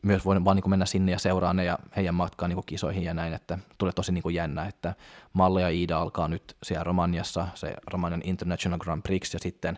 [0.02, 3.14] myös voin vaan niin mennä sinne ja seuraa ne ja heidän matkaan niin kisoihin ja
[3.14, 4.96] näin, että tulee tosi niin jännä, että
[5.34, 9.78] Malle ja Iida alkaa nyt siellä Romaniassa, se Romanian International Grand Prix ja sitten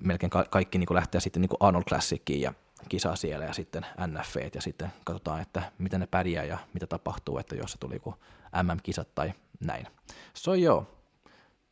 [0.00, 2.52] melkein ka- kaikki niin lähtee sitten niin Arnold Classiciin ja
[2.88, 7.38] kisaa siellä ja sitten NFV ja sitten katsotaan, että miten ne pärjää ja mitä tapahtuu,
[7.38, 8.16] että jos se tuli kuin
[8.62, 9.86] MM-kisat tai näin.
[10.34, 10.86] So joo,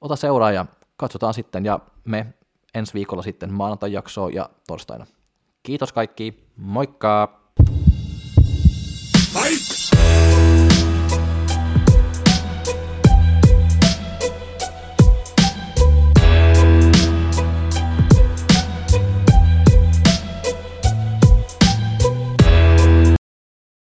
[0.01, 2.27] ota seuraa ja katsotaan sitten ja me
[2.75, 5.07] ensi viikolla sitten maanantai jaksoa ja torstaina.
[5.63, 7.42] Kiitos kaikki, moikka!